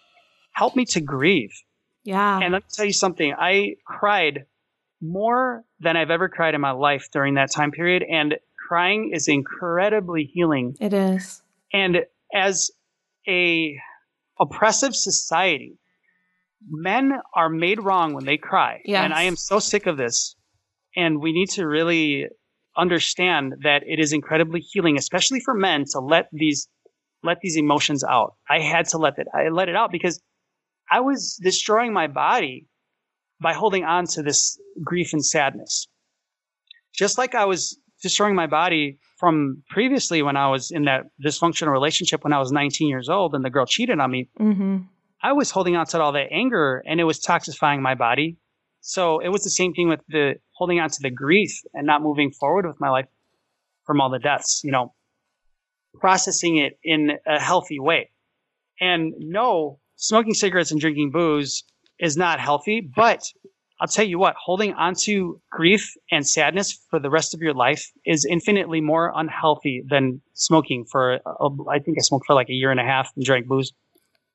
[0.53, 1.53] helped me to grieve.
[2.05, 2.41] Yeah.
[2.43, 3.35] And let me tell you something.
[3.39, 4.47] I cried
[5.03, 8.05] more than I've ever cried in my life during that time period.
[8.09, 8.37] And
[8.69, 10.77] crying is incredibly healing.
[10.81, 11.43] it is.
[11.73, 12.71] And as
[13.29, 13.77] a
[14.41, 15.79] oppressive society,
[16.69, 18.81] men are made wrong when they cry.
[18.85, 19.05] Yes.
[19.05, 20.37] And I am so sick of this.
[20.97, 22.29] And we need to really
[22.77, 26.69] understand that it is incredibly healing, especially for men, to let these
[27.25, 28.35] let these emotions out.
[28.49, 30.21] I had to let it I let it out because
[30.91, 32.67] I was destroying my body
[33.43, 35.88] by holding on to this grief and sadness.
[36.95, 41.70] Just like I was destroying my body from previously when I was in that dysfunctional
[41.70, 44.28] relationship when I was 19 years old and the girl cheated on me.
[44.38, 44.78] Mm-hmm.
[45.22, 48.36] I was holding on to all that anger and it was toxifying my body.
[48.80, 52.03] So it was the same thing with the holding on to the grief and not
[52.03, 53.07] moving forward with my life
[53.86, 54.93] from all the deaths, you know,
[56.01, 58.11] processing it in a healthy way.
[58.80, 61.62] And no, smoking cigarettes and drinking booze
[62.03, 63.25] is not healthy, but
[63.81, 67.91] I'll tell you what, holding onto grief and sadness for the rest of your life
[68.05, 71.21] is infinitely more unhealthy than smoking for,
[71.71, 73.73] I think I smoked for like a year and a half and drank booze.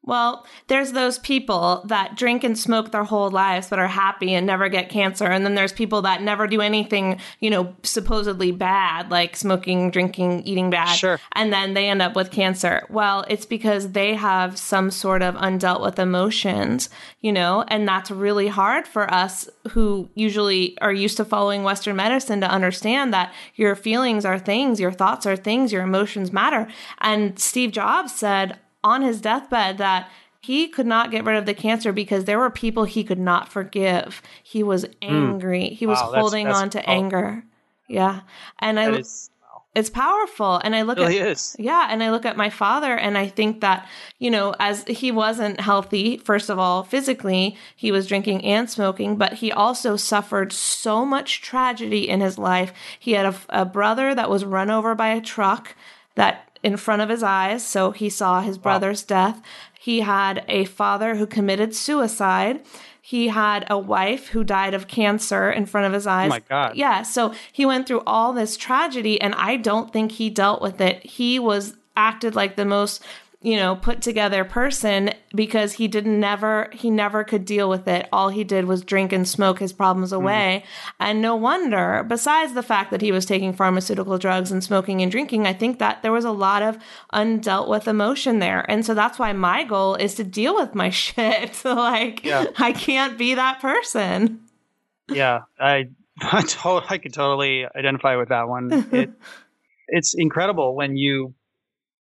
[0.07, 4.47] Well, there's those people that drink and smoke their whole lives but are happy and
[4.47, 5.25] never get cancer.
[5.25, 10.43] And then there's people that never do anything, you know, supposedly bad, like smoking, drinking,
[10.43, 10.95] eating bad.
[10.95, 11.19] Sure.
[11.33, 12.87] And then they end up with cancer.
[12.89, 16.89] Well, it's because they have some sort of undealt with emotions,
[17.19, 21.97] you know, and that's really hard for us who usually are used to following Western
[21.97, 26.65] medicine to understand that your feelings are things, your thoughts are things, your emotions matter.
[26.99, 30.09] And Steve Jobs said, on his deathbed that
[30.41, 33.49] he could not get rid of the cancer because there were people he could not
[33.49, 34.21] forgive.
[34.43, 35.69] He was angry.
[35.69, 36.05] He was Hmm.
[36.13, 36.93] Wow, holding that's on to powerful.
[36.93, 37.43] anger.
[37.88, 38.21] Yeah.
[38.59, 39.30] And I is,
[39.75, 40.59] it's powerful.
[40.63, 41.55] And I look really at is.
[41.59, 43.88] yeah, and I look at my father and I think that,
[44.19, 49.17] you know, as he wasn't healthy, first of all, physically, he was drinking and smoking,
[49.17, 52.73] but he also suffered so much tragedy in his life.
[52.99, 55.75] He had a, a brother that was run over by a truck
[56.15, 59.41] that in front of his eyes, so he saw his brother's death.
[59.80, 62.59] He had a father who committed suicide.
[63.01, 66.26] He had a wife who died of cancer in front of his oh eyes.
[66.26, 66.76] Oh my God.
[66.76, 70.82] Yeah, so he went through all this tragedy and I don't think he dealt with
[70.82, 71.05] it.
[71.05, 73.01] He was acted like the most
[73.47, 78.09] you know put together person because he didn't never he never could deal with it.
[78.11, 80.21] All he did was drink and smoke his problems mm-hmm.
[80.21, 80.63] away.
[80.99, 85.09] And no wonder besides the fact that he was taking pharmaceutical drugs and smoking and
[85.09, 86.77] drinking i think that there was a lot of
[87.13, 88.69] undealt with emotion there.
[88.69, 91.61] And so that's why my goal is to deal with my shit.
[91.77, 92.47] Like Yeah.
[92.57, 94.41] i can't be that person.
[95.07, 95.89] Yeah, I
[96.21, 98.87] I, to- I can totally identify with that one.
[98.91, 99.11] It
[99.87, 101.33] it's incredible when you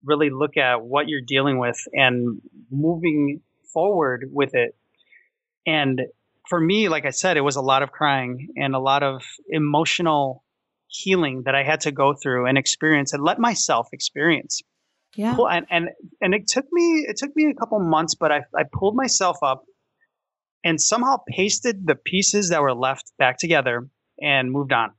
[0.03, 2.41] really look at what you're dealing with and
[2.71, 3.41] moving
[3.73, 4.75] forward with it.
[5.65, 6.01] And
[6.47, 9.21] for me, like I said, it was a lot of crying and a lot of
[9.49, 10.43] emotional
[10.87, 14.61] healing that I had to go through and experience and let myself experience.
[15.15, 15.89] yeah and and
[16.21, 19.37] and it took me it took me a couple months, but I I pulled myself
[19.43, 19.63] up
[20.63, 23.87] and somehow pasted the pieces that were left back together
[24.21, 24.91] and moved on.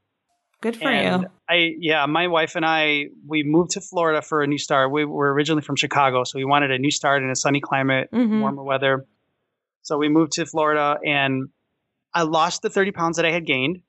[0.61, 4.43] Good for and you I yeah, my wife and I we moved to Florida for
[4.43, 4.93] a new start.
[4.93, 8.09] We were originally from Chicago, so we wanted a new start in a sunny climate,
[8.13, 8.41] Mhm.
[8.41, 9.07] warmer weather.
[9.83, 11.49] So we moved to Florida and
[12.15, 13.83] I lost the 30 pounds that I had gained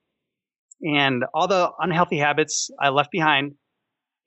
[0.81, 3.55] and all the unhealthy habits I left behind.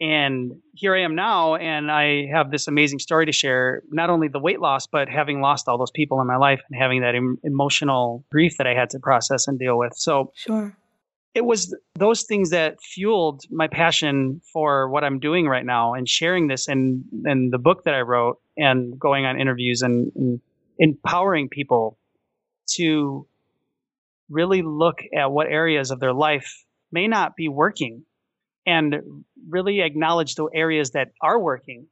[0.01, 3.83] And here I am now, and I have this amazing story to share.
[3.91, 6.81] Not only the weight loss, but having lost all those people in my life and
[6.81, 9.95] having that em- emotional grief that I had to process and deal with.
[9.97, 10.77] So sure
[11.35, 16.09] it was those things that fueled my passion for what I'm doing right now and
[16.09, 20.41] sharing this and and the book that I wrote and going on interviews and, and
[20.79, 21.99] empowering people
[22.77, 23.27] to
[24.31, 28.05] really look at what areas of their life may not be working
[28.67, 31.87] and really acknowledge the areas that are working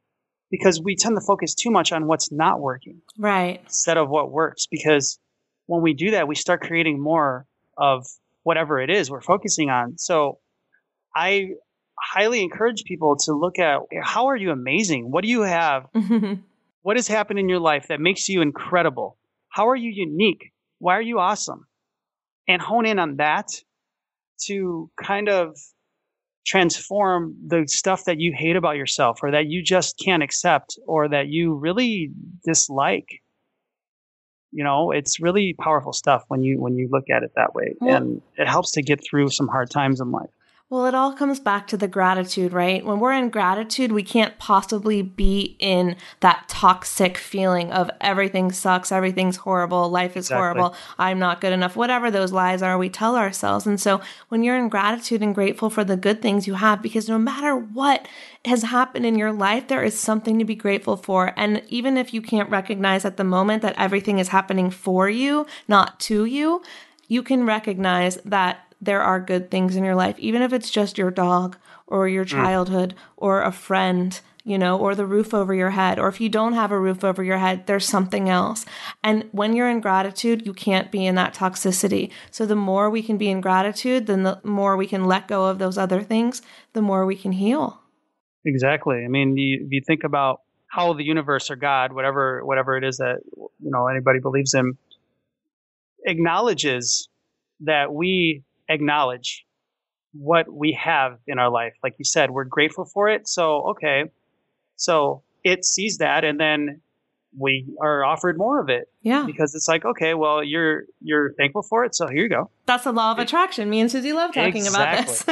[0.49, 3.59] because we tend to focus too much on what's not working right.
[3.65, 5.19] instead of what works because
[5.65, 7.45] when we do that we start creating more
[7.77, 8.05] of
[8.43, 9.97] whatever it is we're focusing on.
[9.97, 10.39] So
[11.15, 11.49] i
[11.99, 15.11] highly encourage people to look at how are you amazing?
[15.11, 15.85] What do you have?
[16.83, 19.17] What has happened in your life that makes you incredible?
[19.47, 20.51] How are you unique?
[20.79, 21.65] Why are you awesome?
[22.45, 23.47] And hone in on that
[24.47, 25.57] to kind of
[26.45, 31.07] transform the stuff that you hate about yourself or that you just can't accept or
[31.07, 32.11] that you really
[32.45, 33.22] dislike
[34.53, 37.75] you know it's really powerful stuff when you when you look at it that way.
[37.81, 40.29] And it helps to get through some hard times in life
[40.73, 42.83] Well, it all comes back to the gratitude, right?
[42.83, 48.91] When we're in gratitude, we can't possibly be in that toxic feeling of everything sucks,
[48.91, 50.41] everything's horrible, life is Exactly.
[50.41, 53.67] horrible, I'm not good enough, whatever those lies are, we tell ourselves.
[53.67, 57.07] And so when you're in gratitude and grateful for the good things you have, because
[57.07, 58.07] no matter what
[58.45, 61.35] has happened in your life, there is something to be grateful for.
[61.37, 65.45] And even if you can't recognize at the moment that everything is happening for you,
[65.67, 66.63] not to you,
[67.07, 70.97] you can recognize that there are good things in your life, even if it's just
[70.97, 71.57] your dog
[71.87, 72.29] or your mm.
[72.29, 75.99] childhood or a friend, you know, or the roof over your head.
[75.99, 78.65] Or if you don't have a roof over your head, there's something else.
[79.03, 82.11] And when you're in gratitude, you can't be in that toxicity.
[82.31, 85.45] So the more we can be in gratitude, then the more we can let go
[85.45, 86.41] of those other things,
[86.73, 87.79] the more we can heal.
[88.45, 89.03] Exactly.
[89.05, 92.83] I mean, you, if you think about how the universe or God, whatever whatever it
[92.83, 94.75] is that you know anybody believes in,
[96.05, 97.07] acknowledges
[97.61, 98.43] that we
[98.73, 99.45] acknowledge
[100.13, 101.73] what we have in our life.
[101.83, 103.27] Like you said, we're grateful for it.
[103.27, 104.05] So okay,
[104.75, 106.81] so it sees that, and then
[107.37, 109.23] we are offered more of it Yeah.
[109.25, 112.49] because it's like, okay, well, you're you're thankful for it, so here you go.
[112.67, 113.69] That's the law of attraction.
[113.69, 115.25] Me and Susie love talking about this.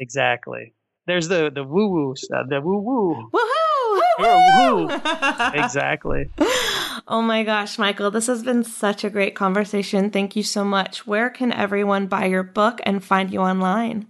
[0.00, 0.74] Exactly.
[1.06, 3.30] There's the the woo woo stuff, the woo woo.
[3.32, 3.60] Woohoo!
[4.18, 4.88] Woo-hoo!
[5.60, 6.30] Exactly.
[7.06, 10.10] Oh my gosh, Michael, this has been such a great conversation.
[10.10, 11.06] Thank you so much.
[11.06, 14.06] Where can everyone buy your book and find you online?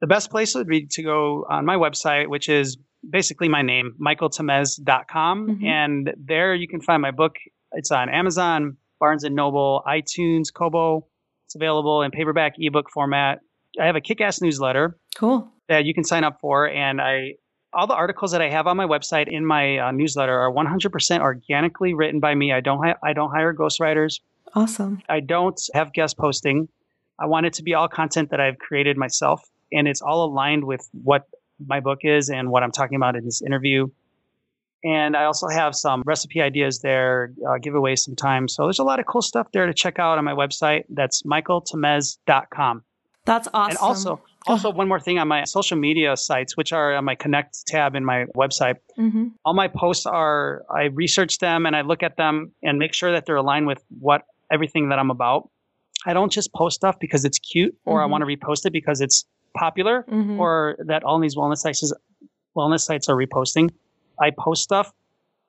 [0.00, 2.76] The best place would be to go on my website, which is
[3.08, 5.48] basically my name, michaeltamez.com.
[5.60, 5.64] Mhm.
[5.64, 7.36] And there you can find my book.
[7.72, 11.06] It's on Amazon, Barnes and Noble, iTunes, Kobo.
[11.46, 13.40] It's available in paperback, ebook format.
[13.80, 15.48] I have a kick ass newsletter Cool.
[15.68, 16.68] that you can sign up for.
[16.68, 17.34] And I,
[17.76, 21.20] all the articles that I have on my website in my uh, newsletter are 100%
[21.20, 22.52] organically written by me.
[22.52, 24.20] I don't, hi- I don't hire ghostwriters.
[24.54, 25.02] Awesome.
[25.08, 26.68] I don't have guest posting.
[27.18, 29.42] I want it to be all content that I've created myself.
[29.72, 31.22] and it's all aligned with what
[31.66, 33.88] my book is and what I'm talking about in this interview.
[34.84, 38.54] And I also have some recipe ideas there, uh, giveaways sometimes.
[38.54, 40.84] So there's a lot of cool stuff there to check out on my website.
[40.88, 42.82] That's michaeltamez.com.
[43.24, 43.70] That's awesome.
[43.70, 47.14] And also, also one more thing on my social media sites, which are on my
[47.14, 48.76] Connect tab in my website.
[48.98, 49.28] Mm-hmm.
[49.44, 53.12] All my posts are I research them and I look at them and make sure
[53.12, 55.50] that they're aligned with what everything that I'm about.
[56.04, 58.10] I don't just post stuff because it's cute or I Mhm.
[58.10, 59.24] want to repost it because it's
[59.56, 60.38] popular Mhm.
[60.38, 61.92] or that all these wellness sites
[62.56, 63.70] wellness sites are reposting.
[64.20, 64.92] I post stuff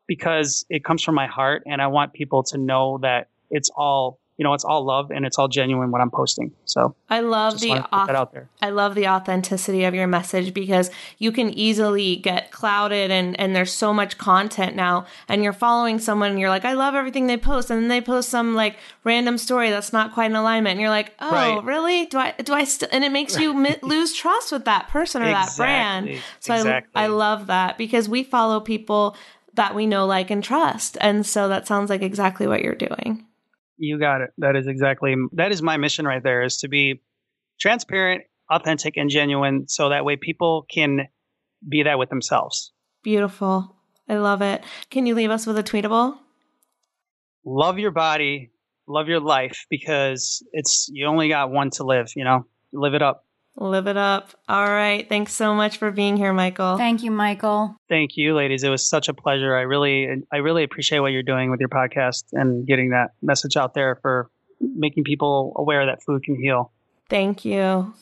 [0.08, 4.20] because it comes from my heart and I want people to know that it's all
[4.38, 6.52] you know it's all love and it's all genuine what I'm posting.
[6.66, 8.50] So I love the want to put that auth- out there.
[8.62, 13.56] I love the authenticity of your message because you can easily get clouded and, and
[13.56, 17.28] there's so much content now and you're following someone and you're like, I love everything
[17.28, 17.70] they post.
[17.70, 20.74] And then they post some like random story that's not quite in alignment.
[20.74, 21.64] And you're like, oh, Right.
[21.64, 22.06] really?
[22.06, 25.22] Do I, do I still, and it makes you mi- lose trust with that person
[25.22, 26.10] or that brand.
[26.40, 26.92] So Exactly.
[26.96, 29.16] I, I love that because we follow people
[29.56, 30.98] that we know, like, and trust.
[31.02, 33.26] And so that sounds like exactly what you're doing.
[33.78, 34.32] You got it.
[34.38, 37.02] That is exactly that is my mission right there is to be
[37.60, 41.08] transparent, authentic and genuine so that way people can
[41.68, 42.72] be that with themselves.
[43.04, 43.76] Beautiful.
[44.10, 44.64] I love it.
[44.90, 46.18] Can you leave us with a tweetable?
[47.46, 48.52] Love your body,
[48.88, 52.46] love your life because it's you only got one to live, you know.
[52.74, 53.26] Live it up.
[53.60, 54.30] Live it up.
[54.48, 55.10] All right.
[55.10, 56.78] Thanks so much for being here, Michael.
[56.78, 57.76] Thank you, Michael.
[57.90, 58.64] Thank you, ladies.
[58.64, 59.56] It was such a pleasure.
[59.56, 63.58] I really, I really appreciate what you're doing with your podcast and getting that message
[63.58, 64.30] out there for
[64.60, 66.72] making people aware that food can heal.
[67.10, 67.94] Thank you.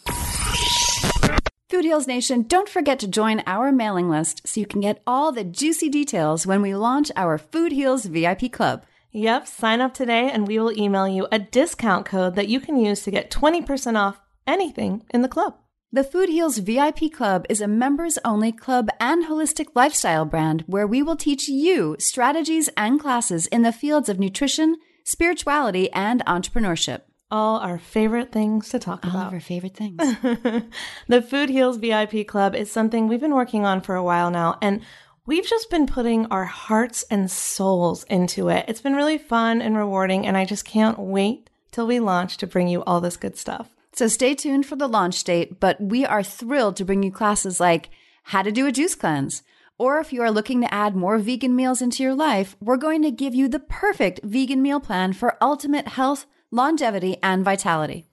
[1.69, 5.31] Food Heals Nation, don't forget to join our mailing list so you can get all
[5.31, 8.85] the juicy details when we launch our Food Heals VIP Club.
[9.11, 9.47] Yep.
[9.47, 13.01] Sign up today and we will email you a discount code that you can use
[13.03, 15.55] to get 20% off anything in the club.
[15.91, 20.85] The Food Heals VIP Club is a members only club and holistic lifestyle brand where
[20.85, 24.75] we will teach you strategies and classes in the fields of nutrition,
[25.05, 27.03] spirituality, and entrepreneurship.
[27.31, 29.21] All our favorite things to talk All about.
[29.21, 29.97] All of our favorite things.
[31.07, 34.57] the Food Heals VIP Club is something we've been working on for a while now,
[34.61, 34.81] and
[35.25, 38.65] we've just been putting our hearts and souls into it.
[38.67, 42.47] It's been really fun and rewarding, and I just can't wait till we launch to
[42.47, 43.74] bring you all this good stuff.
[43.95, 47.61] So stay tuned for the launch date, but we are thrilled to bring you classes
[47.61, 47.89] like
[48.23, 49.41] how to do a juice cleanse.
[49.77, 53.03] Or if you are looking to add more vegan meals into your life, we're going
[53.03, 58.05] to give you the perfect vegan meal plan for ultimate health, longevity, and vitality.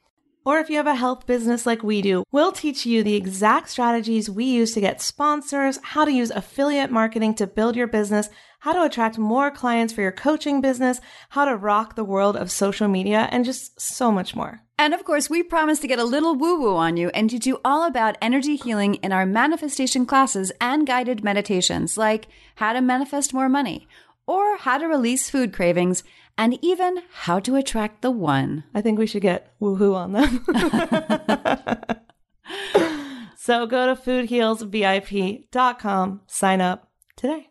[0.45, 3.69] Or if you have a health business like we do, we'll teach you the exact
[3.69, 8.29] strategies we use to get sponsors, how to use affiliate marketing to build your business,
[8.61, 12.51] how to attract more clients for your coaching business, how to rock the world of
[12.53, 14.63] social media, and just so much more.
[14.83, 17.47] And of course, we promise to get a little woo woo on you and teach
[17.47, 22.27] you all about energy healing in our manifestation classes and guided meditations, like
[22.57, 23.87] how to manifest more money,
[24.27, 26.03] or how to release food cravings,
[26.37, 28.65] and even how to attract the one.
[28.75, 30.45] I think we should get woohoo on them.
[33.37, 37.51] so go to foodhealsvip.com, sign up today.